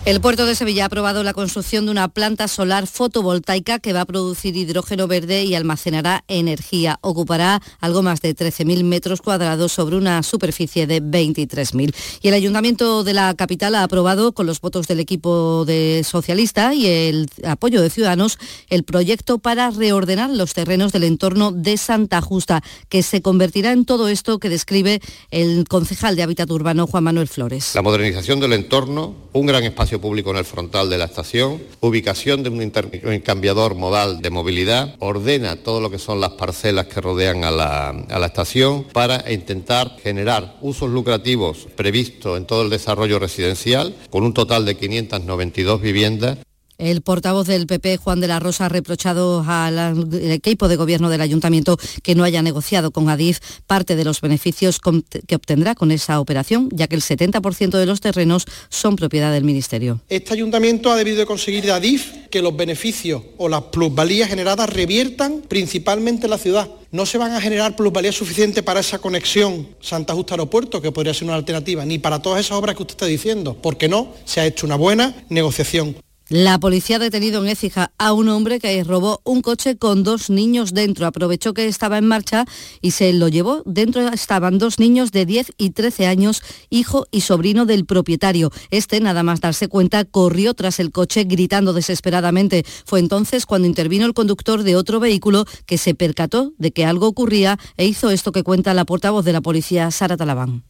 [0.06, 4.02] El puerto de Sevilla ha aprobado la construcción de una planta solar fotovoltaica que va
[4.02, 7.00] a producir hidrógeno verde y almacenará energía.
[7.02, 11.92] Ocupará algo más de 13.000 metros cuadrados sobre una superficie de 23.000.
[12.22, 16.76] Y el Ayuntamiento de la capital ha aprobado, con los votos del equipo de socialista
[16.76, 18.38] y el apoyo de Ciudadanos,
[18.70, 23.86] el proyecto para reordenar los terrenos del entorno de Santa Justa, que se convertirá en
[23.86, 25.02] todo esto que describe
[25.32, 27.74] el concejal de Hábitat Urbano, Juan Manuel Flores.
[27.74, 32.44] La modernización del entorno, un gran espacio público en el frontal de la estación, ubicación
[32.44, 37.44] de un intercambiador modal de movilidad, ordena todo lo que son las parcelas que rodean
[37.44, 43.20] a la, a la estación para intentar generar usos lucrativos previstos en todo el desarrollo
[43.20, 46.38] residencial, con un total de 592 viviendas
[46.78, 51.22] el portavoz del PP, Juan de la Rosa, ha reprochado al equipo de gobierno del
[51.22, 54.80] ayuntamiento que no haya negociado con Adif parte de los beneficios
[55.28, 59.44] que obtendrá con esa operación, ya que el 70% de los terrenos son propiedad del
[59.44, 60.02] Ministerio.
[60.10, 64.70] Este ayuntamiento ha debido de conseguir de Adif que los beneficios o las plusvalías generadas
[64.70, 66.70] reviertan principalmente en la ciudad.
[66.92, 71.14] No se van a generar plusvalías suficientes para esa conexión Santa Justa Aeropuerto, que podría
[71.14, 74.40] ser una alternativa, ni para todas esas obras que usted está diciendo, porque no se
[74.40, 75.96] ha hecho una buena negociación.
[76.28, 80.32] La policía ha detenido en Écija a un hombre que robó un coche con dos
[80.32, 81.06] niños dentro.
[81.06, 82.46] Aprovechó que estaba en marcha
[82.82, 83.62] y se lo llevó.
[83.68, 88.52] Dentro estaban dos niños de 10 y 13 años, hijo y sobrino del propietario.
[88.72, 92.66] Este, nada más darse cuenta, corrió tras el coche gritando desesperadamente.
[92.86, 97.06] Fue entonces cuando intervino el conductor de otro vehículo que se percató de que algo
[97.06, 100.64] ocurría e hizo esto que cuenta la portavoz de la policía, Sara Talabán.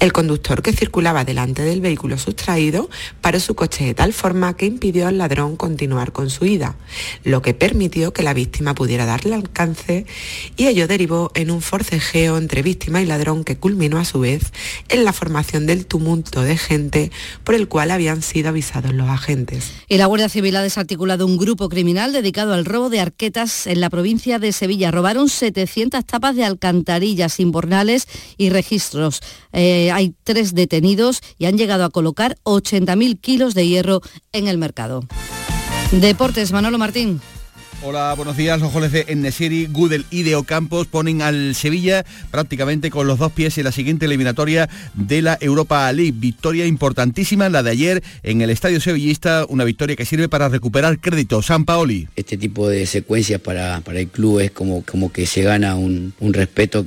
[0.00, 2.88] El conductor que circulaba delante del vehículo sustraído
[3.20, 6.76] paró su coche de tal forma que impidió al ladrón continuar con su ida,
[7.22, 10.06] lo que permitió que la víctima pudiera darle alcance
[10.56, 14.52] y ello derivó en un forcejeo entre víctima y ladrón que culminó a su vez
[14.88, 17.12] en la formación del tumulto de gente
[17.44, 19.70] por el cual habían sido avisados los agentes.
[19.88, 23.80] Y la Guardia Civil ha desarticulado un grupo criminal dedicado al robo de arquetas en
[23.80, 24.90] la provincia de Sevilla.
[24.90, 28.06] Robaron 700 tapas de alcantarillas, imbornales
[28.38, 29.20] y registros.
[29.52, 34.00] Eh, hay tres detenidos y han llegado a colocar 80.000 kilos de hierro
[34.32, 35.04] en el mercado.
[35.92, 37.20] Deportes, Manolo Martín.
[37.82, 38.60] Hola, buenos días.
[38.60, 43.32] Los goles de Enesiri, Gudel y de Ocampos ponen al Sevilla prácticamente con los dos
[43.32, 46.12] pies en la siguiente eliminatoria de la Europa League.
[46.14, 51.00] Victoria importantísima, la de ayer en el Estadio Sevillista, una victoria que sirve para recuperar
[51.00, 51.40] crédito.
[51.40, 52.06] San Paoli.
[52.16, 56.12] Este tipo de secuencias para, para el club es como, como que se gana un,
[56.20, 56.86] un respeto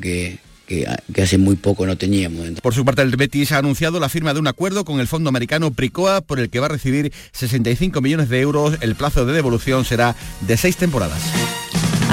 [0.67, 0.87] que,
[1.21, 2.49] hace muy poco no teníamos.
[2.61, 5.29] Por su parte, el Betis ha anunciado la firma de un acuerdo con el fondo
[5.29, 8.77] americano Pricoa por el que va a recibir 65 millones de euros.
[8.81, 11.21] El plazo de devolución será de seis temporadas.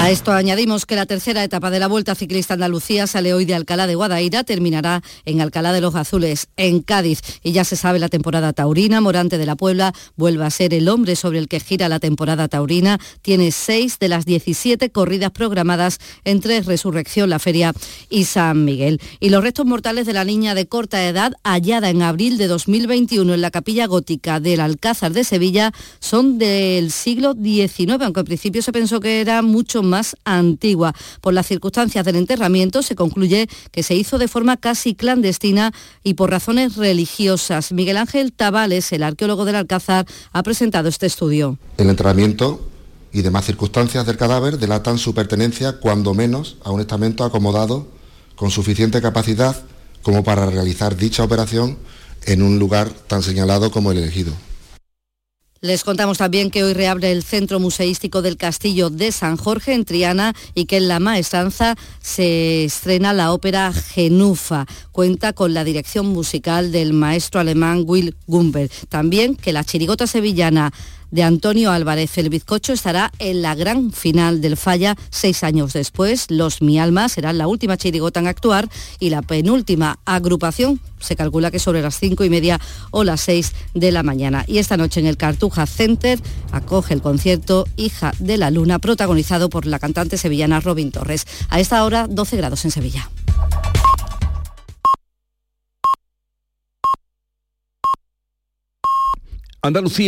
[0.01, 3.53] A esto añadimos que la tercera etapa de la Vuelta Ciclista Andalucía sale hoy de
[3.53, 7.21] Alcalá de Guadaira, terminará en Alcalá de los Azules, en Cádiz.
[7.43, 10.89] Y ya se sabe la temporada taurina, Morante de la Puebla vuelve a ser el
[10.89, 12.99] hombre sobre el que gira la temporada taurina.
[13.21, 17.71] Tiene seis de las 17 corridas programadas entre Resurrección, La Feria
[18.09, 18.99] y San Miguel.
[19.19, 23.35] Y los restos mortales de la niña de corta edad hallada en abril de 2021
[23.35, 28.63] en la capilla gótica del Alcázar de Sevilla son del siglo XIX, aunque al principio
[28.63, 30.95] se pensó que era mucho más más antigua.
[31.21, 35.71] Por las circunstancias del enterramiento se concluye que se hizo de forma casi clandestina
[36.03, 37.71] y por razones religiosas.
[37.71, 41.59] Miguel Ángel Tabales, el arqueólogo del Alcázar, ha presentado este estudio.
[41.77, 42.67] El enterramiento
[43.13, 47.87] y demás circunstancias del cadáver delatan su pertenencia cuando menos a un estamento acomodado
[48.35, 49.55] con suficiente capacidad
[50.01, 51.77] como para realizar dicha operación
[52.25, 54.33] en un lugar tan señalado como el elegido.
[55.63, 59.85] Les contamos también que hoy reabre el Centro Museístico del Castillo de San Jorge en
[59.85, 64.65] Triana y que en la maestranza se estrena la ópera Genufa.
[64.91, 68.71] Cuenta con la dirección musical del maestro alemán Will Gumber.
[68.89, 70.73] También que la chirigota sevillana
[71.11, 72.17] de Antonio Álvarez.
[72.17, 76.31] El bizcocho estará en la gran final del Falla seis años después.
[76.31, 81.51] Los Mi Alma serán la última chirigota en actuar y la penúltima agrupación se calcula
[81.51, 82.59] que sobre las cinco y media
[82.91, 84.45] o las seis de la mañana.
[84.47, 86.19] Y esta noche en el Cartuja Center
[86.51, 91.25] acoge el concierto Hija de la Luna, protagonizado por la cantante sevillana Robin Torres.
[91.49, 93.09] A esta hora 12 grados en Sevilla.
[99.63, 99.99] Andalucía